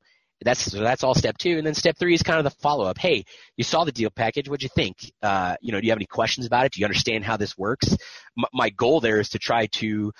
[0.42, 2.84] That's so that's all step two, and then step three is kind of the follow
[2.84, 2.98] up.
[2.98, 3.24] Hey,
[3.56, 4.48] you saw the deal package.
[4.48, 5.12] What'd you think?
[5.20, 6.72] Uh, you know, do you have any questions about it?
[6.72, 7.90] Do you understand how this works?
[8.38, 10.12] M- my goal there is to try to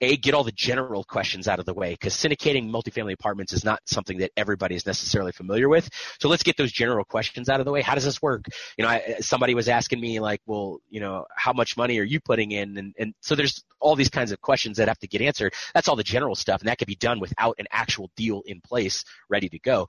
[0.00, 3.64] a get all the general questions out of the way because syndicating multifamily apartments is
[3.64, 5.88] not something that everybody is necessarily familiar with.
[6.20, 7.82] So let's get those general questions out of the way.
[7.82, 8.44] How does this work?
[8.76, 11.98] You know, I, uh, somebody was asking me like, well, you know, how much money
[11.98, 12.76] are you putting in?
[12.76, 15.54] And, and so there's all these kinds of questions that have to get answered.
[15.74, 18.60] That's all the general stuff, and that can be done without an actual deal in
[18.60, 19.86] place ready to go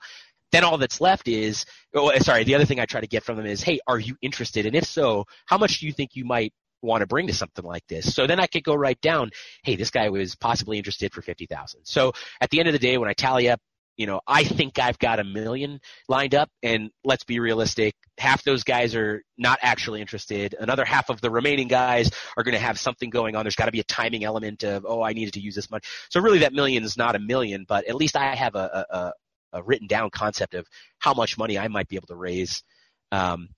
[0.50, 3.36] then all that's left is oh, sorry the other thing i try to get from
[3.36, 6.24] them is hey are you interested and if so how much do you think you
[6.24, 8.14] might want to bring to something like this.
[8.14, 9.30] So then I could go right down,
[9.64, 11.80] hey, this guy was possibly interested for 50,000.
[11.84, 13.60] So at the end of the day, when I tally up,
[13.96, 17.96] you know, I think I've got a million lined up and let's be realistic.
[18.16, 20.54] Half those guys are not actually interested.
[20.58, 23.44] Another half of the remaining guys are going to have something going on.
[23.44, 25.88] There's got to be a timing element of, oh, I needed to use this much.
[26.10, 29.12] So really that million is not a million, but at least I have a, a,
[29.58, 30.68] a written down concept of
[31.00, 32.62] how much money I might be able to raise.
[33.10, 33.48] Um,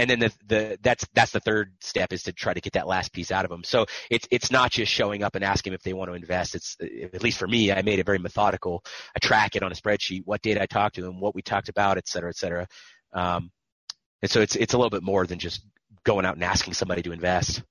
[0.00, 2.86] and then the, the that's that's the third step is to try to get that
[2.86, 3.62] last piece out of them.
[3.64, 6.54] So it's it's not just showing up and asking if they want to invest.
[6.54, 8.84] It's at least for me, I made it very methodical.
[9.14, 11.68] I track it on a spreadsheet, what data I talked to them, what we talked
[11.68, 12.66] about, et cetera, et cetera.
[13.12, 13.50] Um,
[14.22, 15.62] and so it's it's a little bit more than just
[16.04, 17.62] going out and asking somebody to invest.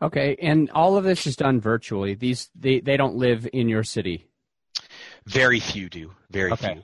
[0.00, 2.14] Okay, and all of this is done virtually.
[2.14, 4.26] These they they don't live in your city.
[5.26, 6.12] Very few do.
[6.30, 6.74] Very okay.
[6.74, 6.82] few.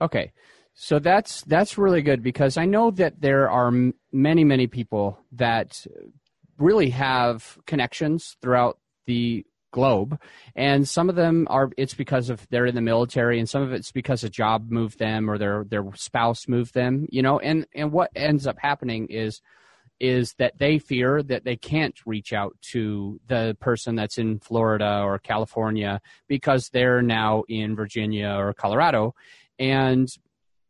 [0.00, 0.32] Okay.
[0.74, 3.72] So that's that's really good because I know that there are
[4.12, 5.86] many many people that
[6.58, 10.20] really have connections throughout the globe.
[10.54, 13.72] And some of them are it's because of they're in the military and some of
[13.72, 17.38] it's because a job moved them or their their spouse moved them you know?
[17.38, 19.40] And and what ends up happening is
[20.00, 25.02] is that they fear that they can't reach out to the person that's in Florida
[25.04, 29.14] or California because they're now in Virginia or Colorado.
[29.58, 30.08] And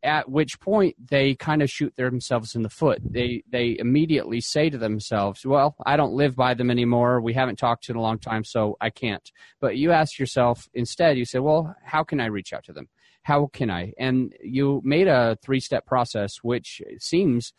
[0.05, 2.99] at which point they kind of shoot themselves in the foot.
[3.03, 7.19] They they immediately say to themselves, "Well, I don't live by them anymore.
[7.19, 11.17] We haven't talked in a long time, so I can't." But you ask yourself instead,
[11.17, 12.87] you say, "Well, how can I reach out to them?
[13.23, 17.51] How can I?" And you made a three-step process, which seems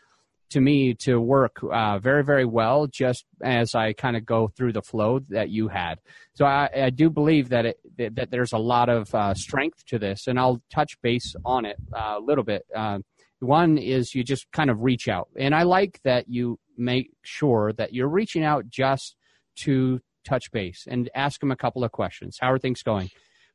[0.50, 4.72] to me to work uh, very, very well just as I kind of go through
[4.72, 5.98] the flow that you had.
[6.34, 7.78] So I, I do believe that, it,
[8.14, 11.76] that, there's a lot of uh, strength to this, and I'll touch base on it
[11.92, 12.64] uh, a little bit.
[12.74, 12.98] Uh,
[13.40, 17.72] one is you just kind of reach out, and I like that you make sure
[17.74, 19.16] that you're reaching out just
[19.56, 22.38] to touch base and ask them a couple of questions.
[22.40, 23.10] How are things going?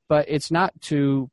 [0.08, 1.30] But it's not to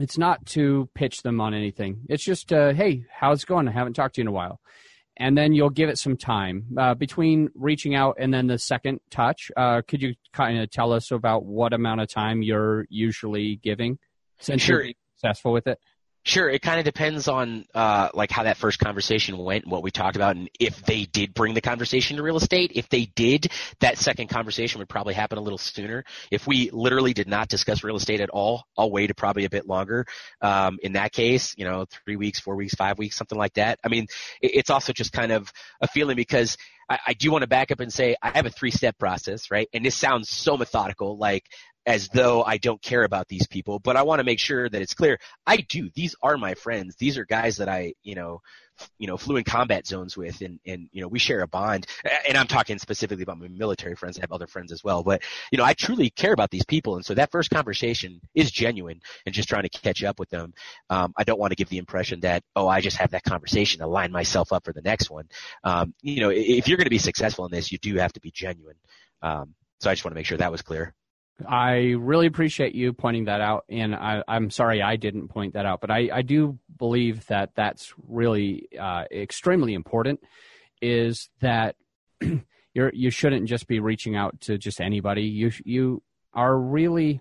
[0.00, 2.00] it's not to pitch them on anything.
[2.08, 3.68] It's just, uh, hey, how's it going?
[3.68, 4.60] I haven't talked to you in a while.
[5.16, 9.00] And then you'll give it some time uh, between reaching out and then the second
[9.10, 9.50] touch.
[9.54, 13.98] Uh, could you kind of tell us about what amount of time you're usually giving
[14.38, 14.82] since sure.
[14.82, 15.78] you're successful with it?
[16.22, 19.82] Sure, it kind of depends on uh, like how that first conversation went, and what
[19.82, 22.72] we talked about, and if they did bring the conversation to real estate.
[22.74, 26.04] If they did, that second conversation would probably happen a little sooner.
[26.30, 29.66] If we literally did not discuss real estate at all, I'll wait probably a bit
[29.66, 30.04] longer.
[30.42, 33.78] Um, in that case, you know, three weeks, four weeks, five weeks, something like that.
[33.82, 34.06] I mean,
[34.42, 36.58] it, it's also just kind of a feeling because
[36.90, 39.68] I, I do want to back up and say I have a three-step process, right?
[39.72, 41.44] And this sounds so methodical, like
[41.86, 44.82] as though I don't care about these people, but I want to make sure that
[44.82, 45.18] it's clear.
[45.46, 45.90] I do.
[45.94, 46.96] These are my friends.
[46.96, 48.42] These are guys that I, you know,
[48.78, 51.48] f- you know, flew in combat zones with, and and you know, we share a
[51.48, 51.86] bond.
[52.28, 54.18] And I'm talking specifically about my military friends.
[54.18, 56.96] I have other friends as well, but you know, I truly care about these people,
[56.96, 60.52] and so that first conversation is genuine and just trying to catch up with them.
[60.90, 63.80] Um, I don't want to give the impression that oh, I just have that conversation
[63.80, 65.28] to line myself up for the next one.
[65.64, 68.20] Um, you know, if you're going to be successful in this, you do have to
[68.20, 68.76] be genuine.
[69.22, 70.94] Um, so I just want to make sure that was clear.
[71.48, 75.66] I really appreciate you pointing that out, and I, am sorry I didn't point that
[75.66, 80.20] out, but I, I do believe that that's really uh, extremely important.
[80.80, 81.76] Is that
[82.74, 85.22] you're you shouldn't just be reaching out to just anybody.
[85.22, 87.20] You you are really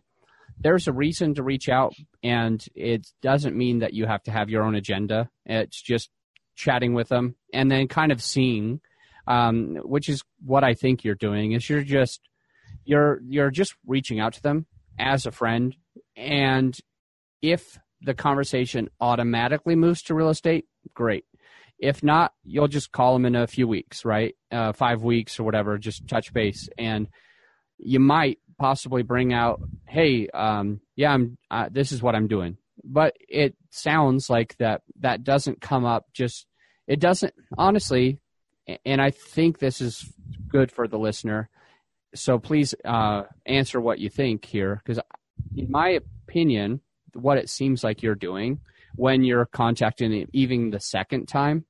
[0.60, 4.50] there's a reason to reach out, and it doesn't mean that you have to have
[4.50, 5.30] your own agenda.
[5.46, 6.10] It's just
[6.56, 8.82] chatting with them and then kind of seeing,
[9.28, 11.54] um, which is what I think you're doing.
[11.54, 12.20] Is you're just
[12.86, 14.66] you're you're just reaching out to them
[14.98, 15.76] as a friend.
[16.16, 16.78] And
[17.42, 21.26] if the conversation automatically moves to real estate great.
[21.78, 24.36] If not you'll just call them in a few weeks right?
[24.52, 26.70] Uh, five weeks or whatever just touch base.
[26.78, 27.08] And
[27.78, 32.58] you might possibly bring out hey um, yeah i'm uh, this is what i'm doing.
[32.84, 36.46] But it sounds like that that doesn't come up just
[36.88, 38.20] it doesn't honestly
[38.86, 40.12] and i think this is
[40.48, 41.50] good for the listener
[42.16, 45.02] so please uh, answer what you think here, because
[45.56, 46.82] in my opinion,
[47.14, 48.60] what it seems like you're doing
[48.96, 51.66] when you're contacting even the second time,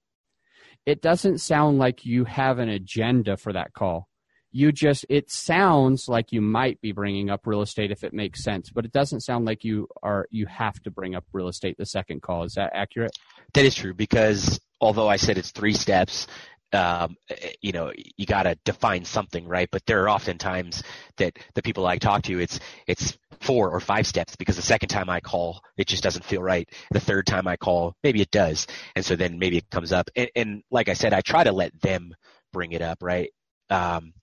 [0.86, 4.08] it doesn't sound like you have an agenda for that call.
[4.52, 8.44] You just, it sounds like you might be bringing up real estate if it makes
[8.44, 11.78] sense, but it doesn't sound like you are, you have to bring up real estate
[11.78, 12.44] the second call.
[12.44, 13.12] Is that accurate?
[13.54, 16.26] That is true because although I said it's three steps,
[16.74, 17.16] um,
[17.62, 19.70] you know, you got to define something, right?
[19.72, 20.84] But there are often times
[21.18, 24.90] that the people I talk to, it's it's four or five steps because the second
[24.90, 26.70] time I call, it just doesn't feel right.
[26.92, 30.10] The third time I call, maybe it does, and so then maybe it comes up.
[30.16, 32.14] And, and like I said, I try to let them
[32.54, 33.32] bring it up, right?
[33.70, 34.14] Um,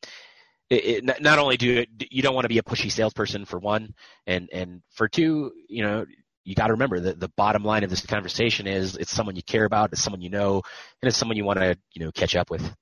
[0.70, 3.58] it, it, not only do you, you don't want to be a pushy salesperson for
[3.58, 3.94] one,
[4.26, 6.06] and and for two, you know,
[6.46, 9.42] you got to remember that the bottom line of this conversation is it's someone you
[9.42, 10.62] care about, it's someone you know,
[11.02, 12.74] and it's someone you want to you know catch up with.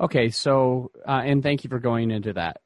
[0.00, 2.60] Okay, so uh, and thank you for going into that.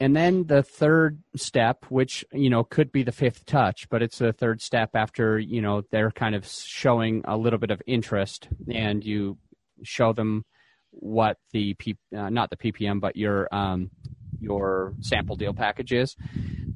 [0.00, 4.18] And then the third step, which you know could be the fifth touch, but it's
[4.18, 8.48] the third step after you know they're kind of showing a little bit of interest,
[8.72, 9.38] and you
[9.82, 10.44] show them
[10.90, 13.90] what the P, uh, not the PPM, but your um,
[14.40, 16.16] your sample deal package is.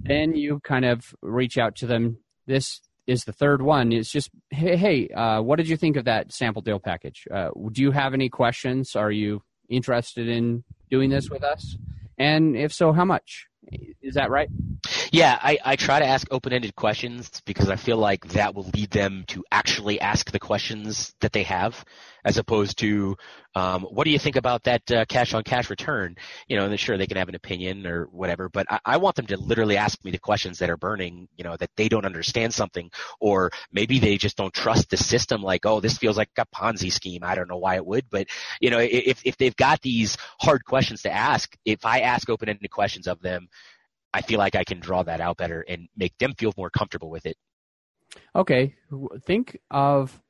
[0.03, 3.93] Then you kind of reach out to them this is the third one.
[3.93, 7.27] It's just, hey, hey uh, what did you think of that sample deal package?
[7.33, 8.95] Uh, do you have any questions?
[8.97, 11.77] Are you interested in doing this with us?
[12.19, 13.47] And if so, how much?
[14.03, 14.49] Is that right?
[15.13, 18.91] Yeah, I, I try to ask open-ended questions because I feel like that will lead
[18.91, 21.85] them to actually ask the questions that they have,
[22.25, 23.17] as opposed to,
[23.55, 26.17] um, what do you think about that uh, cash-on-cash return?
[26.49, 29.17] You know, and sure they can have an opinion or whatever, but I, I want
[29.17, 31.29] them to literally ask me the questions that are burning.
[31.37, 35.43] You know, that they don't understand something, or maybe they just don't trust the system.
[35.43, 37.23] Like, oh, this feels like a Ponzi scheme.
[37.25, 38.29] I don't know why it would, but
[38.61, 42.71] you know, if if they've got these hard questions to ask, if I ask open-ended
[42.71, 43.49] questions of them
[44.15, 47.11] I feel like I can draw that out better and make them feel more comfortable
[47.11, 47.37] with it.
[48.37, 48.75] Okay.
[49.25, 50.21] Think of,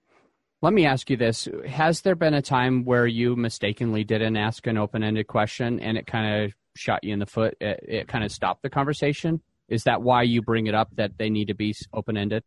[0.62, 1.48] let me ask you this.
[1.66, 5.98] Has there been a time where you mistakenly didn't ask an open ended question and
[5.98, 7.57] it kind of shot you in the foot?
[7.61, 9.42] It, it kind of stopped the conversation?
[9.68, 12.44] Is that why you bring it up that they need to be open ended?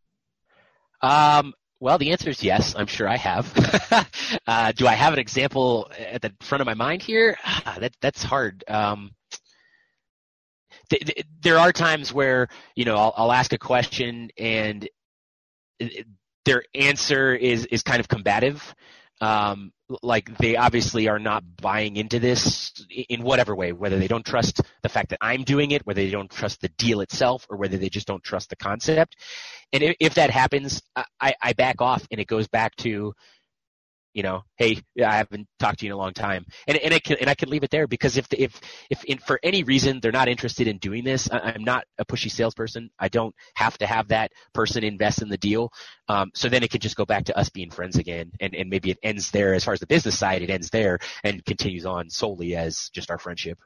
[1.02, 2.74] Um, well, the answer is yes.
[2.78, 4.08] I'm sure I have.
[4.48, 7.38] uh, do I have an example at the front of my mind here?
[7.44, 8.64] Ah, that that's hard.
[8.70, 9.12] Um,
[10.90, 14.88] th- th- there are times where you know I'll, I'll ask a question and
[16.46, 18.74] their answer is is kind of combative.
[19.22, 24.26] Um, like they obviously are not buying into this in whatever way, whether they don't
[24.26, 27.58] trust the fact that I'm doing it, whether they don't trust the deal itself, or
[27.58, 29.16] whether they just don't trust the concept.
[29.72, 30.82] And if, that happens,
[31.22, 33.14] I, I back off, and it goes back to
[34.16, 37.00] you know, hey, I haven't talked to you in a long time, and and I
[37.00, 40.00] can and I can leave it there because if if if in, for any reason
[40.00, 42.90] they're not interested in doing this, I, am not a pushy salesperson.
[42.98, 45.70] I don't have to have that person invest in the deal.
[46.08, 48.70] Um, so then it could just go back to us being friends again, and and
[48.70, 50.42] maybe it ends there as far as the business side.
[50.42, 53.60] It ends there and continues on solely as just our friendship.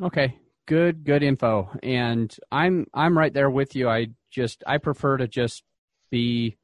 [0.00, 3.90] Okay, good good info, and I'm I'm right there with you.
[3.90, 5.62] I just I prefer to just
[6.10, 6.56] be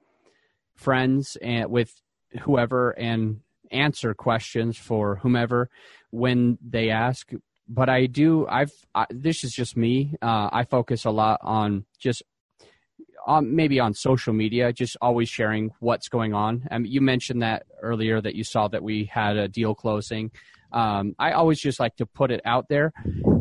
[0.74, 2.00] friends and with
[2.42, 3.40] whoever and
[3.70, 5.70] answer questions for whomever
[6.10, 7.30] when they ask.
[7.68, 8.46] But I do.
[8.48, 8.72] I've.
[8.94, 10.16] I, this is just me.
[10.20, 12.22] Uh, I focus a lot on just
[13.26, 16.66] on maybe on social media, just always sharing what's going on.
[16.70, 20.32] Um, you mentioned that earlier that you saw that we had a deal closing.
[20.72, 22.92] Um, I always just like to put it out there,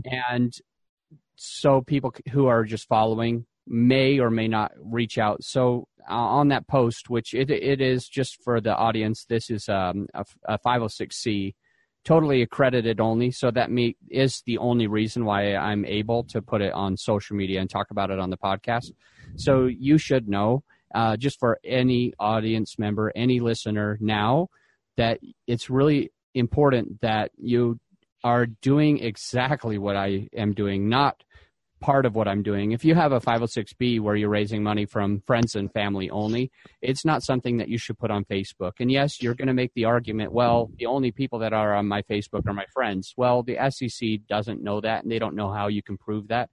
[0.05, 0.53] and
[1.35, 5.43] so people who are just following may or may not reach out.
[5.43, 9.69] So uh, on that post, which it, it is just for the audience, this is
[9.69, 11.53] um, a, a 506c,
[12.03, 13.29] totally accredited only.
[13.29, 17.35] So that me is the only reason why I'm able to put it on social
[17.35, 18.91] media and talk about it on the podcast.
[19.35, 20.63] So you should know,
[20.95, 24.47] uh, just for any audience member, any listener now,
[24.97, 27.79] that it's really important that you
[28.23, 31.23] are doing exactly what I am doing, not
[31.79, 32.71] part of what I'm doing.
[32.71, 37.05] If you have a 506B where you're raising money from friends and family only, it's
[37.05, 38.73] not something that you should put on Facebook.
[38.79, 41.87] And yes, you're going to make the argument, well, the only people that are on
[41.87, 43.13] my Facebook are my friends.
[43.17, 46.49] Well, the SEC doesn't know that and they don't know how you can prove that.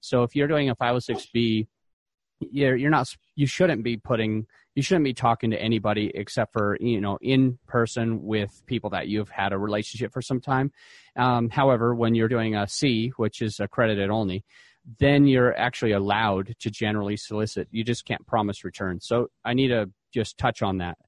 [0.00, 1.66] So if you're doing a 506B,
[2.50, 6.78] you're, you're not, you shouldn't be putting, you shouldn't be talking to anybody except for,
[6.80, 10.72] you know, in person with people that you've had a relationship for some time.
[11.16, 14.44] Um, however, when you're doing a C, which is accredited only,
[14.98, 17.68] then you're actually allowed to generally solicit.
[17.70, 19.06] You just can't promise returns.
[19.06, 20.98] So I need to just touch on that.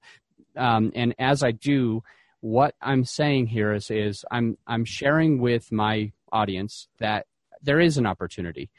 [0.57, 2.03] Um, and as I do,
[2.41, 7.27] what I'm saying here is, is I'm I'm sharing with my audience that
[7.63, 8.71] there is an opportunity,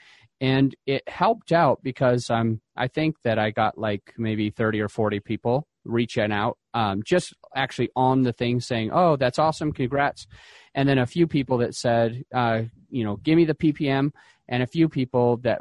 [0.42, 4.90] and it helped out because um, I think that I got like maybe 30 or
[4.90, 10.28] 40 people reaching out, um, just actually on the thing saying, "Oh, that's awesome, congrats,"
[10.76, 14.12] and then a few people that said, uh, "You know, give me the PPM."
[14.50, 15.60] And a few people that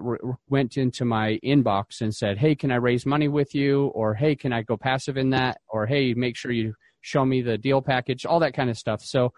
[0.48, 4.34] went into my inbox and said, "Hey, can I raise money with you?" Or "Hey,
[4.34, 7.80] can I go passive in that?" Or "Hey, make sure you show me the deal
[7.80, 9.02] package." All that kind of stuff.
[9.02, 9.32] So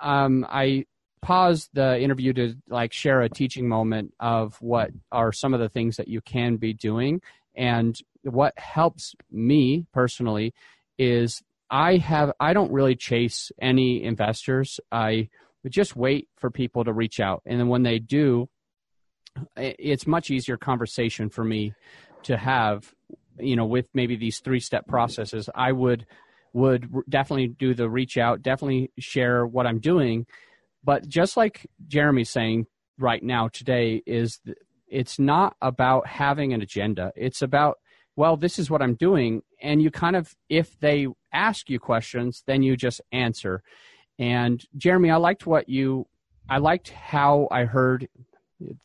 [0.00, 0.84] um, I
[1.22, 5.68] pause the interview to like share a teaching moment of what are some of the
[5.68, 7.20] things that you can be doing
[7.56, 10.54] and what helps me personally
[10.98, 15.28] is i have i don't really chase any investors i
[15.68, 18.48] just wait for people to reach out and then when they do
[19.56, 21.72] it's much easier conversation for me
[22.22, 22.92] to have
[23.38, 26.06] you know with maybe these three step processes i would
[26.52, 30.26] would definitely do the reach out definitely share what i'm doing
[30.86, 32.66] but just like Jeremy's saying
[32.96, 34.40] right now today is
[34.86, 37.12] it's not about having an agenda.
[37.16, 37.78] It's about
[38.14, 42.44] well, this is what I'm doing and you kind of if they ask you questions,
[42.46, 43.62] then you just answer.
[44.18, 46.06] And Jeremy, I liked what you
[46.48, 48.08] I liked how I heard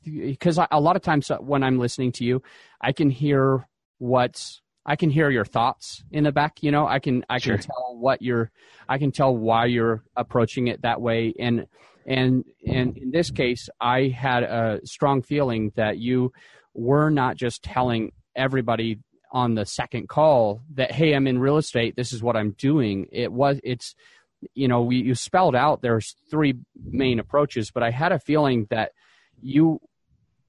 [0.03, 2.41] because a lot of times uh, when I'm listening to you,
[2.82, 3.67] I can hear
[3.99, 6.63] what's I can hear your thoughts in the back.
[6.63, 8.51] You know, I can I can tell what you're
[8.89, 11.67] I can tell why you're approaching it that way, and
[12.05, 16.32] and and in this case, I had a strong feeling that you
[16.74, 18.99] were not just telling everybody
[19.32, 21.95] on the second call that hey, I'm in real estate.
[21.95, 23.07] This is what I'm doing.
[23.11, 23.95] It was it's
[24.55, 28.67] you know we you spelled out there's three main approaches, but I had a feeling
[28.72, 28.93] that
[29.42, 29.80] you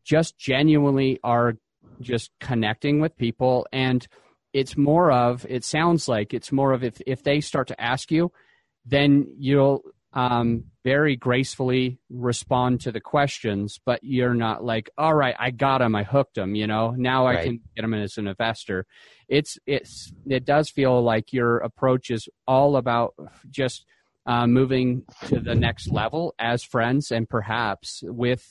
[0.05, 1.55] just genuinely are
[2.01, 3.67] just connecting with people.
[3.73, 4.07] And
[4.53, 8.11] it's more of it sounds like it's more of if if they start to ask
[8.11, 8.33] you
[8.85, 9.83] then you'll
[10.13, 15.81] um, very gracefully respond to the questions, but you're not like, all right, I got
[15.81, 18.85] him, I hooked him, you know, now I can get him as an investor.
[19.29, 23.15] It's, it's, it does feel like your approach is all about
[23.49, 23.87] just
[24.27, 28.47] uh, moving to the next level as friends and perhaps with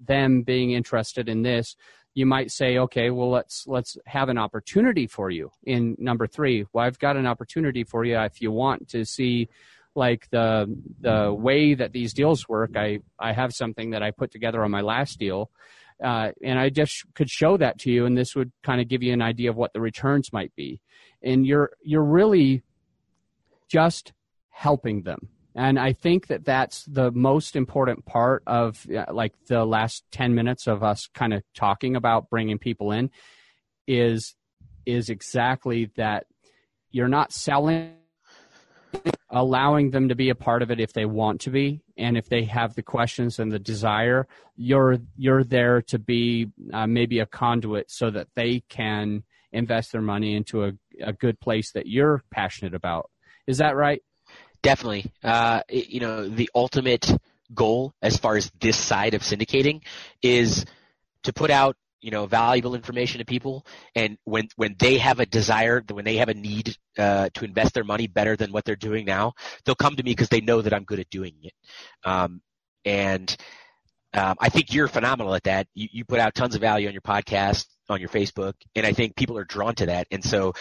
[0.00, 1.76] them being interested in this,
[2.14, 6.66] you might say, okay, well, let's let's have an opportunity for you in number three.
[6.72, 9.48] Well, I've got an opportunity for you if you want to see
[9.94, 10.66] like the
[11.00, 12.76] the way that these deals work.
[12.76, 15.50] I I have something that I put together on my last deal,
[16.02, 19.02] uh, and I just could show that to you, and this would kind of give
[19.02, 20.80] you an idea of what the returns might be.
[21.22, 22.62] And you're you're really
[23.68, 24.12] just
[24.58, 25.28] helping them.
[25.54, 30.66] And I think that that's the most important part of like the last 10 minutes
[30.66, 33.10] of us kind of talking about bringing people in
[33.86, 34.34] is
[34.84, 36.26] is exactly that
[36.90, 37.94] you're not selling
[39.30, 41.82] allowing them to be a part of it if they want to be.
[41.96, 46.88] And if they have the questions and the desire you're you're there to be uh,
[46.88, 51.70] maybe a conduit so that they can invest their money into a, a good place
[51.72, 53.08] that you're passionate about.
[53.46, 54.02] Is that right
[54.62, 55.12] definitely.
[55.22, 57.10] Uh, you know the ultimate
[57.54, 59.82] goal as far as this side of syndicating
[60.22, 60.66] is
[61.22, 63.66] to put out you know valuable information to people.
[63.94, 67.74] And when when they have a desire when they have a need uh, to invest
[67.74, 69.34] their money better than what they're doing now
[69.64, 71.52] they'll come to me because they know that i'm good at doing it.
[72.04, 72.40] Um,
[72.84, 73.36] and
[74.14, 75.66] um, i think you're phenomenal at that.
[75.74, 78.92] You, you put out tons of value on your podcast on your Facebook, and I
[78.92, 80.06] think people are drawn to that.
[80.10, 80.54] And so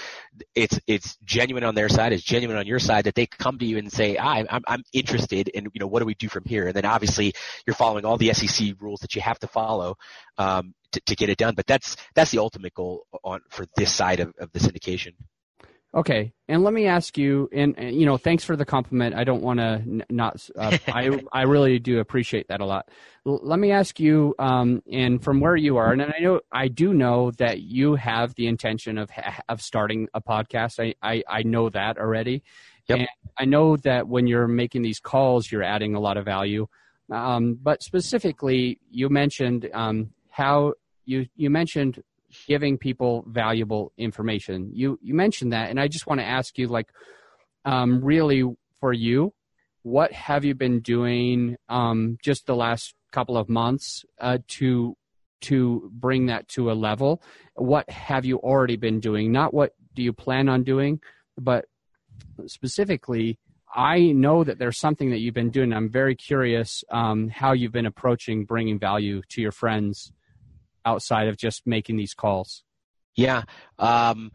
[0.56, 3.66] it's it's genuine on their side, it's genuine on your side that they come to
[3.66, 6.44] you and say, I, I'm I'm interested in you know what do we do from
[6.46, 6.68] here?
[6.68, 7.34] And then obviously
[7.66, 9.98] you're following all the SEC rules that you have to follow
[10.38, 11.56] um, to, to get it done.
[11.56, 15.14] But that's that's the ultimate goal on for this side of, of the syndication.
[15.98, 19.16] Okay, and let me ask you, and, and you know, thanks for the compliment.
[19.16, 20.48] I don't want to n- not.
[20.56, 22.90] Uh, I I really do appreciate that a lot.
[23.26, 26.68] L- let me ask you, um, and from where you are, and I know I
[26.68, 29.10] do know that you have the intention of
[29.50, 30.80] of starting a podcast.
[30.80, 32.44] I I, I know that already,
[32.88, 33.00] yep.
[33.00, 33.08] and
[33.40, 36.68] I know that when you're making these calls, you're adding a lot of value.
[37.12, 40.74] Um, but specifically, you mentioned um, how
[41.06, 42.04] you you mentioned
[42.48, 44.70] giving people valuable information.
[44.74, 46.88] You you mentioned that, and I just want to ask you, like,
[47.66, 48.44] um, really
[48.80, 49.34] for you,
[49.84, 54.96] what have you been doing um, just the last couple of months uh, to
[55.42, 57.22] to bring that to a level?
[57.56, 59.32] What have you already been doing?
[59.32, 61.00] Not what do you plan on doing,
[61.38, 61.66] but
[62.46, 63.40] specifically.
[63.76, 65.74] I know that there's something that you've been doing.
[65.74, 70.14] I'm very curious um, how you've been approaching bringing value to your friends
[70.88, 72.64] outside of just making these calls?
[73.16, 73.44] Yeah.
[73.78, 74.32] Um,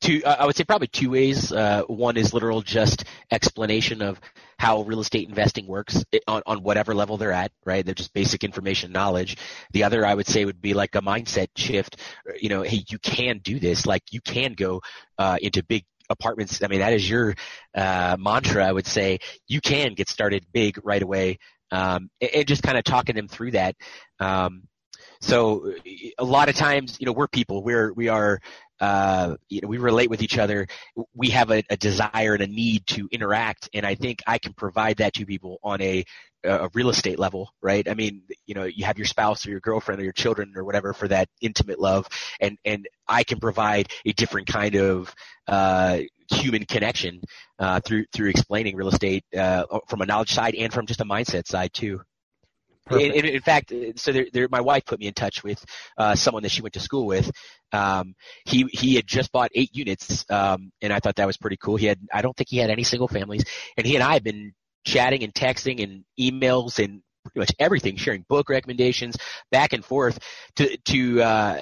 [0.00, 1.52] two, I would say probably two ways.
[1.52, 4.20] Uh, one is literal just explanation of
[4.58, 7.84] how real estate investing works on, on whatever level they're at, right?
[7.84, 9.36] They're just basic information knowledge.
[9.72, 11.96] The other I would say would be like a mindset shift.
[12.40, 13.86] You know, hey, you can do this.
[13.86, 14.82] Like you can go
[15.18, 16.62] uh, into big apartments.
[16.62, 17.34] I mean, that is your
[17.74, 18.66] uh, mantra.
[18.66, 21.38] I would say you can get started big right away,
[21.70, 23.74] um, and, just kind of talking them through that.
[24.20, 24.64] Um,
[25.24, 25.72] so
[26.18, 27.62] a lot of times, you know, we're people.
[27.62, 28.40] We're we are
[28.80, 30.66] uh, you know, we relate with each other.
[31.14, 34.52] We have a, a, desire and a need to interact, and I think I can
[34.52, 36.04] provide that to people on a,
[36.42, 37.88] a real estate level, right?
[37.88, 40.64] I mean, you know, you have your spouse or your girlfriend or your children or
[40.64, 42.08] whatever for that intimate love,
[42.40, 45.14] and and I can provide a different kind of
[45.46, 46.00] uh,
[46.30, 47.22] human connection
[47.58, 51.04] uh, through through explaining real estate uh, from a knowledge side and from just a
[51.04, 52.00] mindset side too.
[52.90, 55.64] In, in, in, fact, so there, there, my wife put me in touch with
[55.96, 57.30] uh, someone that she went to school with.
[57.72, 58.14] Um,
[58.44, 61.76] he he had just bought eight units, um, and I thought that was pretty cool.
[61.76, 63.44] He had I don't think he had any single families,
[63.78, 64.52] and he and I have been
[64.84, 67.02] chatting and texting and emails and
[67.34, 69.16] pretty much everything, sharing book recommendations
[69.50, 70.18] back and forth
[70.56, 71.60] to to uh,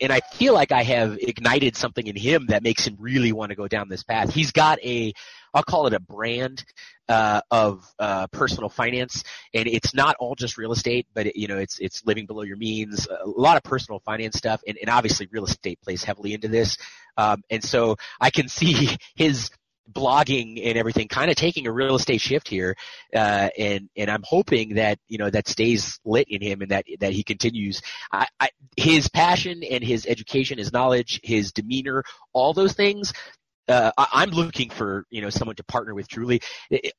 [0.00, 3.50] and I feel like I have ignited something in him that makes him really want
[3.50, 4.32] to go down this path.
[4.32, 5.12] He's got a
[5.52, 6.64] I'll call it a brand
[7.08, 11.48] uh, of uh, personal finance, and it's not all just real estate, but it, you
[11.48, 14.88] know it's it's living below your means, a lot of personal finance stuff, and, and
[14.88, 16.78] obviously real estate plays heavily into this.
[17.16, 19.50] Um, and so I can see his
[19.92, 22.74] blogging and everything kind of taking a real estate shift here
[23.14, 26.86] uh, and and I'm hoping that you know that stays lit in him and that
[27.00, 32.54] that he continues I, I, his passion and his education his knowledge his demeanor all
[32.54, 33.12] those things
[33.68, 36.42] uh, I, am looking for you know someone to partner with truly.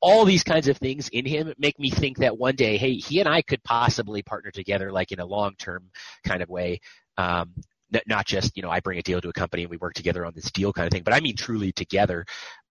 [0.00, 3.20] All these kinds of things in him make me think that one day, hey, he
[3.20, 5.90] and I could possibly partner together, like in a long term
[6.24, 6.80] kind of way.
[7.16, 7.54] Um,
[8.06, 10.26] not just you know I bring a deal to a company and we work together
[10.26, 12.26] on this deal kind of thing, but I mean truly together.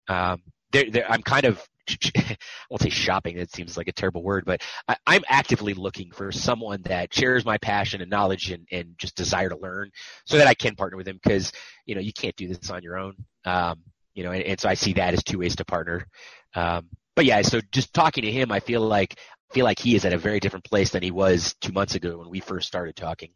[0.07, 0.41] Um,
[0.71, 1.67] they're, they're, I'm kind of
[2.15, 2.37] I
[2.69, 3.37] won't say shopping.
[3.37, 7.45] It seems like a terrible word, but I, am actively looking for someone that shares
[7.45, 9.91] my passion and knowledge and, and just desire to learn,
[10.25, 11.19] so that I can partner with them.
[11.21, 11.51] Because
[11.85, 13.15] you know you can't do this on your own.
[13.45, 13.81] Um,
[14.15, 16.07] you know, and, and, so I see that as two ways to partner.
[16.55, 19.19] Um, but yeah, so just talking to him, I feel like
[19.51, 22.17] feel like he is at a very different place than he was two months ago
[22.17, 23.29] when we first started talking.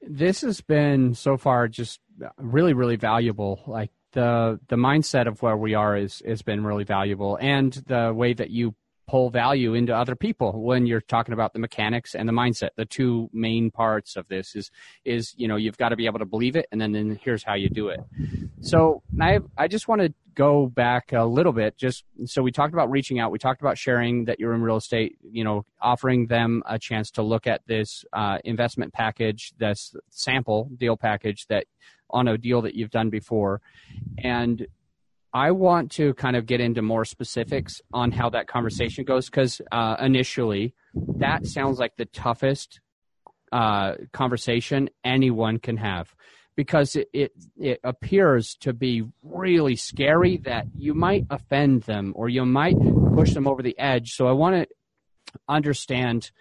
[0.00, 2.00] This has been so far just
[2.38, 3.62] really, really valuable.
[3.66, 8.12] Like the the mindset of where we are is has been really valuable, and the
[8.14, 8.74] way that you
[9.10, 12.68] pull value into other people when you're talking about the mechanics and the mindset.
[12.76, 14.70] The two main parts of this is
[15.04, 17.42] is you know you've got to be able to believe it, and then, then here's
[17.42, 17.98] how you do it.
[18.60, 21.76] So I I just want to go back a little bit.
[21.76, 24.76] Just so we talked about reaching out, we talked about sharing that you're in real
[24.76, 25.18] estate.
[25.28, 30.70] You know, offering them a chance to look at this uh, investment package, this sample
[30.76, 31.66] deal package that
[32.10, 33.60] on a deal that you've done before,
[34.18, 34.68] and
[35.32, 39.60] I want to kind of get into more specifics on how that conversation goes because
[39.70, 40.74] uh, initially,
[41.16, 42.80] that sounds like the toughest
[43.52, 46.14] uh, conversation anyone can have
[46.56, 52.28] because it, it, it appears to be really scary that you might offend them or
[52.28, 52.76] you might
[53.14, 54.12] push them over the edge.
[54.12, 56.32] So I want to understand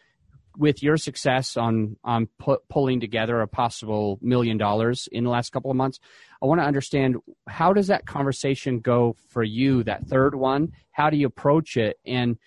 [0.58, 5.52] with your success on on pu- pulling together a possible million dollars in the last
[5.52, 6.00] couple of months,
[6.42, 7.18] I want to understand
[7.48, 9.84] how does that conversation go for you?
[9.84, 12.38] That third one, how do you approach it, and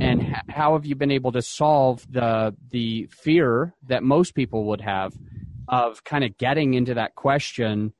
[0.00, 4.80] and how have you been able to solve the the fear that most people would
[4.80, 5.14] have
[5.68, 7.92] of kind of getting into that question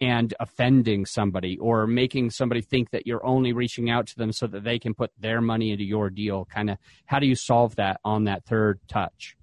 [0.00, 4.46] and offending somebody or making somebody think that you're only reaching out to them so
[4.46, 6.44] that they can put their money into your deal?
[6.44, 9.36] Kind of how do you solve that on that third touch?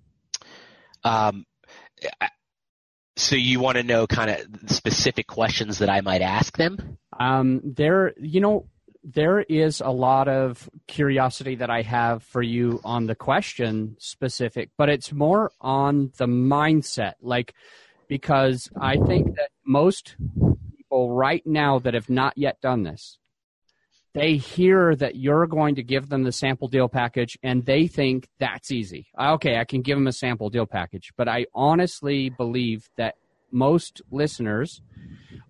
[1.03, 1.45] Um,
[3.16, 7.61] so you want to know kind of specific questions that i might ask them um,
[7.64, 8.66] there you know
[9.03, 14.70] there is a lot of curiosity that I have for you on the question specific,
[14.78, 17.14] but it's more on the mindset.
[17.22, 17.53] Like,
[18.07, 20.16] because I think that most
[20.78, 23.18] people right now that have not yet done this,
[24.14, 28.28] they hear that you're going to give them the sample deal package and they think
[28.39, 29.07] that's easy.
[29.20, 31.11] Okay, I can give them a sample deal package.
[31.18, 33.16] But I honestly believe that
[33.51, 34.82] most listeners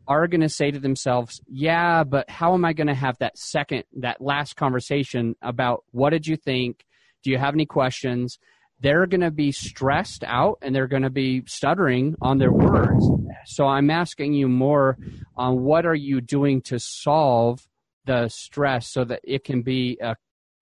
[0.07, 3.37] are going to say to themselves, yeah, but how am I going to have that
[3.37, 6.85] second, that last conversation about what did you think?
[7.23, 8.39] Do you have any questions?
[8.83, 13.09] they're going to be stressed out and they're going to be stuttering on their words.
[13.45, 14.97] So I'm asking you more
[15.37, 17.65] on what are you doing to solve
[18.05, 20.15] the stress so that it can be a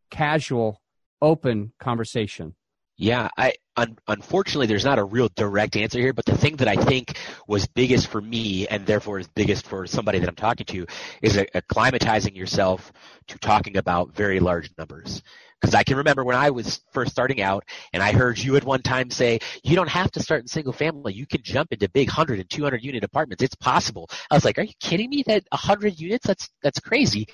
[0.10, 0.82] casual,
[1.22, 2.56] open conversation.
[2.98, 6.68] Yeah, I un, unfortunately there's not a real direct answer here, but the thing that
[6.68, 7.18] I think
[7.48, 10.86] was biggest for me and therefore is biggest for somebody that I'm talking to
[11.22, 12.92] is acclimatizing yourself
[13.30, 15.24] to talking about very large numbers.
[15.62, 18.64] Because I can remember when I was first starting out and I heard you at
[18.64, 21.14] one time say, you don't have to start in single family.
[21.14, 23.44] You can jump into big 100 and 200 unit apartments.
[23.44, 24.10] It's possible.
[24.30, 25.24] I was like, are you kidding me?
[25.28, 26.26] That 100 units?
[26.26, 27.28] That's, that's crazy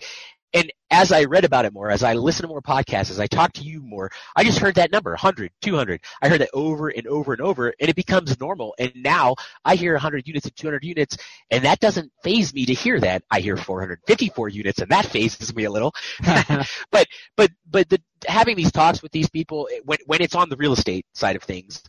[0.53, 3.27] and as I read about it more, as I listened to more podcasts, as I
[3.27, 6.01] talked to you more, I just heard that number, 100, 200.
[6.21, 8.73] I heard it over and over and over, and it becomes normal.
[8.79, 11.17] And now I hear 100 units and 200 units,
[11.51, 13.23] and that doesn't faze me to hear that.
[13.29, 15.93] I hear 454 units, and that fazes me a little.
[16.91, 18.01] but but but the,
[18.37, 21.43] having these talks with these people when when it's on the real estate side of
[21.43, 21.83] things,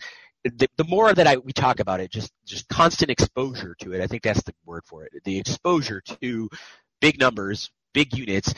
[0.45, 4.01] the, the, more that I we talk about it, just just constant exposure to it.
[4.01, 5.13] I think that's the word for it.
[5.25, 6.49] The exposure to
[7.01, 8.55] big numbers, big units,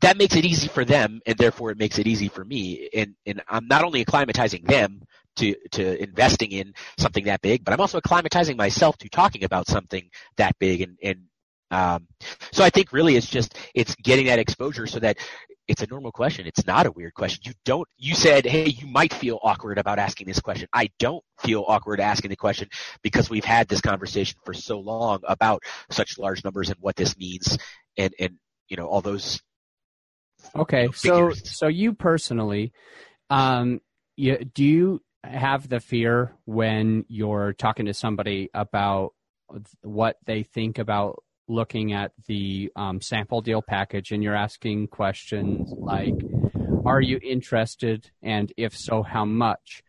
[0.00, 2.88] that makes it easy for them, and therefore it makes it easy for me.
[2.94, 5.02] And and I'm not only acclimatizing them
[5.36, 9.66] to to investing in something that big, but I'm also acclimatizing myself to talking about
[9.66, 10.82] something that big.
[10.82, 11.24] And and
[11.72, 12.06] um,
[12.52, 15.16] so I think really it's just it's getting that exposure so that
[15.68, 16.46] it's a normal question.
[16.46, 17.40] It's not a weird question.
[17.46, 20.68] You don't, you said, hey, you might feel awkward about asking this question.
[20.72, 22.68] I don't feel awkward asking the question
[23.02, 27.16] because we've had this conversation for so long about such large numbers and what this
[27.16, 27.56] means
[27.96, 28.34] and, and
[28.68, 29.40] you know all those.
[30.54, 32.72] Okay, so so you personally,
[33.30, 33.80] um,
[34.16, 39.14] you, do you have the fear when you're talking to somebody about
[39.82, 45.72] what they think about looking at the um, sample deal package and you're asking questions
[45.76, 46.14] like
[46.84, 48.10] are you interested?
[48.22, 49.82] and if so how much?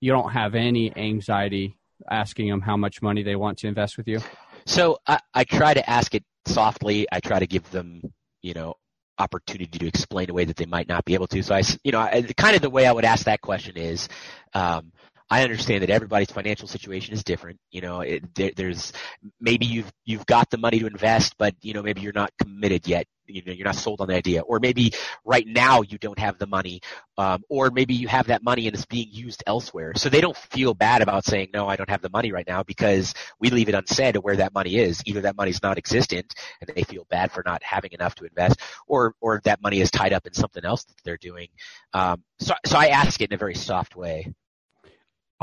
[0.00, 1.78] You don't have any anxiety
[2.10, 4.20] asking them how much money they want to invest with you?
[4.66, 7.06] So i, I try to ask it softly.
[7.12, 8.74] I try to give them you know,
[9.18, 11.42] opportunity to explain a way that they might not be able to.
[11.42, 14.08] So I, you know, I, kind of the way I would ask that question is,
[14.52, 14.92] um,
[15.32, 17.58] I understand that everybody's financial situation is different.
[17.70, 18.92] You know, it, there, there's
[19.40, 22.86] maybe you've you've got the money to invest, but you know maybe you're not committed
[22.86, 23.06] yet.
[23.26, 24.92] You know, you're not sold on the idea, or maybe
[25.24, 26.82] right now you don't have the money,
[27.16, 29.94] um, or maybe you have that money and it's being used elsewhere.
[29.96, 32.62] So they don't feel bad about saying no, I don't have the money right now
[32.62, 35.00] because we leave it unsaid where that money is.
[35.06, 39.14] Either that money's non-existent and they feel bad for not having enough to invest, or
[39.22, 41.48] or that money is tied up in something else that they're doing.
[41.94, 44.30] Um, so so I ask it in a very soft way.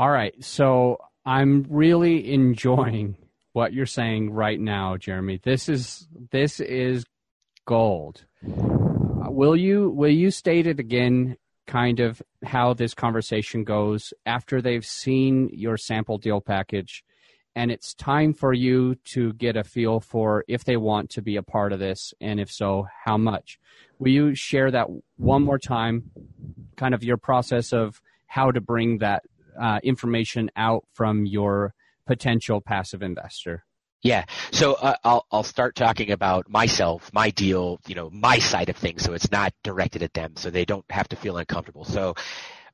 [0.00, 0.34] All right.
[0.42, 0.96] So
[1.26, 3.18] I'm really enjoying
[3.52, 5.40] what you're saying right now, Jeremy.
[5.42, 7.04] This is this is
[7.66, 8.24] gold.
[8.42, 11.36] Uh, will you will you state it again
[11.66, 17.04] kind of how this conversation goes after they've seen your sample deal package
[17.54, 21.36] and it's time for you to get a feel for if they want to be
[21.36, 23.60] a part of this and if so how much
[23.98, 26.10] will you share that one more time
[26.76, 29.22] kind of your process of how to bring that
[29.58, 31.74] uh, information out from your
[32.06, 33.64] potential passive investor?
[34.02, 34.24] Yeah.
[34.50, 38.76] So uh, I'll I'll start talking about myself, my deal, you know, my side of
[38.76, 41.84] things, so it's not directed at them, so they don't have to feel uncomfortable.
[41.84, 42.14] So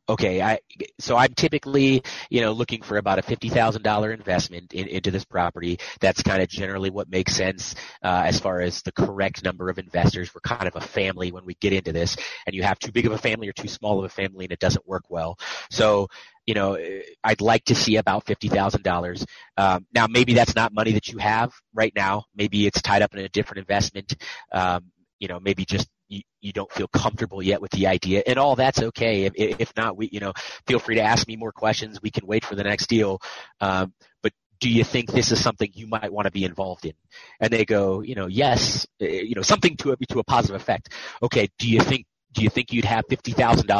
[0.09, 0.61] okay, I
[0.99, 5.11] so I'm typically you know looking for about a fifty thousand dollar investment in, into
[5.11, 5.79] this property.
[6.01, 9.79] That's kind of generally what makes sense uh, as far as the correct number of
[9.79, 10.33] investors.
[10.35, 12.16] We're kind of a family when we get into this,
[12.47, 14.53] and you have too big of a family or too small of a family, and
[14.53, 15.39] it doesn't work well.
[15.70, 16.09] So
[16.47, 16.78] you know,
[17.24, 19.26] I'd like to see about fifty thousand um, dollars.
[19.59, 22.24] Now, maybe that's not money that you have right now.
[22.34, 24.14] Maybe it's tied up in a different investment.
[24.53, 28.38] Um, you know, maybe just you, you don't feel comfortable yet with the idea, and
[28.38, 29.24] all that's okay.
[29.24, 30.32] If, if not, we, you know,
[30.66, 32.01] feel free to ask me more questions.
[32.01, 33.20] We can wait for the next deal.
[33.61, 33.92] Um,
[34.22, 36.94] but do you think this is something you might want to be involved in?
[37.40, 40.61] And they go, you know, yes, eh, you know, something to a, to a positive
[40.61, 40.92] effect.
[41.22, 43.70] Okay, do you think do you think you'd have fifty thousand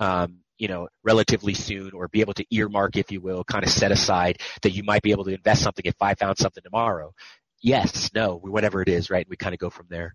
[0.00, 3.70] um, you know, relatively soon, or be able to earmark, if you will, kind of
[3.70, 7.12] set aside that you might be able to invest something if I found something tomorrow?
[7.60, 9.26] Yes, no, whatever it is, right?
[9.28, 10.14] We kind of go from there.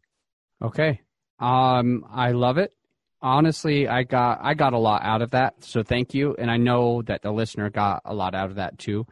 [0.62, 1.02] Okay.
[1.40, 2.74] Um, I love it.
[3.22, 6.36] Honestly, I got I got a lot out of that, so thank you.
[6.38, 9.08] And I know that the listener got a lot out of that too.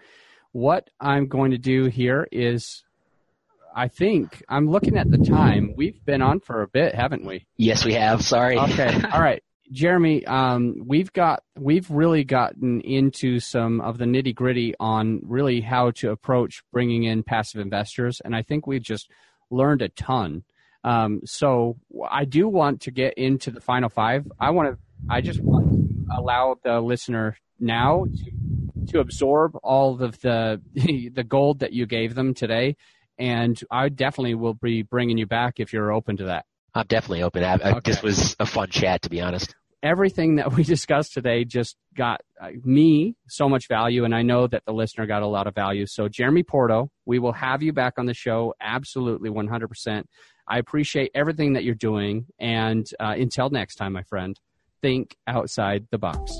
[0.52, 2.84] What I'm going to do here is
[3.76, 5.74] I think I'm looking at the time.
[5.76, 7.46] We've been on for a bit, haven't we?
[7.58, 8.24] Yes, we have.
[8.24, 8.58] Sorry.
[8.58, 9.02] Okay.
[9.12, 9.44] All right.
[9.72, 15.62] Jeremy, um, we've got we've really gotten into some of the nitty gritty on really
[15.62, 19.10] how to approach bringing in passive investors, and I think we've just
[19.50, 20.44] learned a ton.
[20.84, 21.78] Um, so
[22.10, 24.28] I do want to get into the final five.
[24.40, 24.80] I want to.
[25.10, 28.32] I just want to allow the listener now to
[28.92, 32.76] to absorb all of the the gold that you gave them today,
[33.18, 36.46] and I definitely will be bringing you back if you're open to that.
[36.76, 37.44] I'm definitely open.
[37.44, 37.80] I, okay.
[37.92, 39.56] This was a fun chat, to be honest.
[39.82, 44.48] everything that we discussed today just got uh, me so much value, and I know
[44.48, 45.86] that the listener got a lot of value.
[45.88, 50.04] So, Jeremy Porto, we will have you back on the show absolutely 100%.
[50.48, 52.28] I appreciate everything that you're doing.
[52.40, 54.40] And uh, until next time, my friend,
[54.82, 56.32] think outside the box.